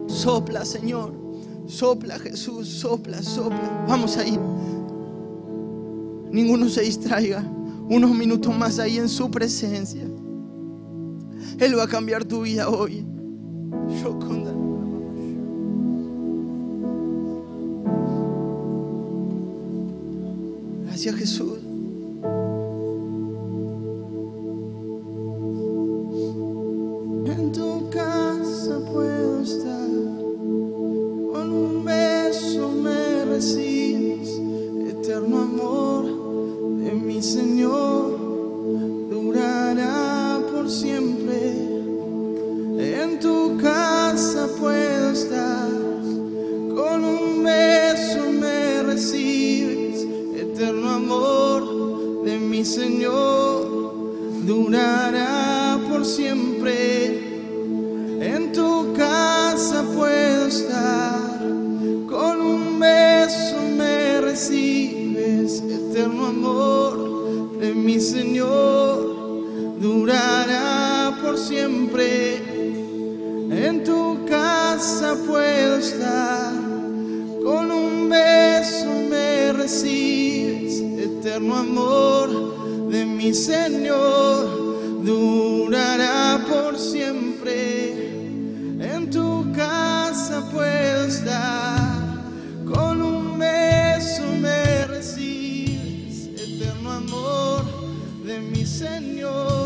Sopla, 0.08 0.66
Señor. 0.66 1.14
Sopla, 1.68 2.18
Jesús. 2.18 2.68
Sopla, 2.68 3.22
sopla. 3.22 3.86
Vamos 3.88 4.18
ahí. 4.18 4.40
Ninguno 6.32 6.68
se 6.68 6.82
distraiga. 6.82 7.44
Unos 7.90 8.10
minutos 8.10 8.58
más 8.58 8.80
ahí 8.80 8.98
en 8.98 9.08
su 9.08 9.30
presencia. 9.30 10.04
Él 11.60 11.78
va 11.78 11.84
a 11.84 11.88
cambiar 11.88 12.26
tu 12.26 12.42
vida 12.42 12.70
hoy. 12.70 13.13
Gracias 20.86 21.16
Jesús. 21.16 21.73
Con 77.44 77.70
un 77.70 78.08
beso 78.08 78.88
me 79.10 79.52
recibes, 79.52 80.80
eterno 80.80 81.58
amor 81.58 82.90
de 82.90 83.06
mi 83.06 83.34
Señor, 83.34 85.04
durará 85.04 86.46
por 86.48 86.80
siempre. 86.80 88.14
En 88.80 89.10
tu 89.10 89.52
casa 89.52 90.50
puedo 90.54 91.06
estar, 91.06 92.24
con 92.66 93.02
un 93.02 93.38
beso 93.38 94.24
me 94.40 94.88
recibes, 94.88 96.30
eterno 96.38 96.94
amor 96.94 97.66
de 98.26 98.40
mi 98.40 98.66
Señor. 98.66 99.63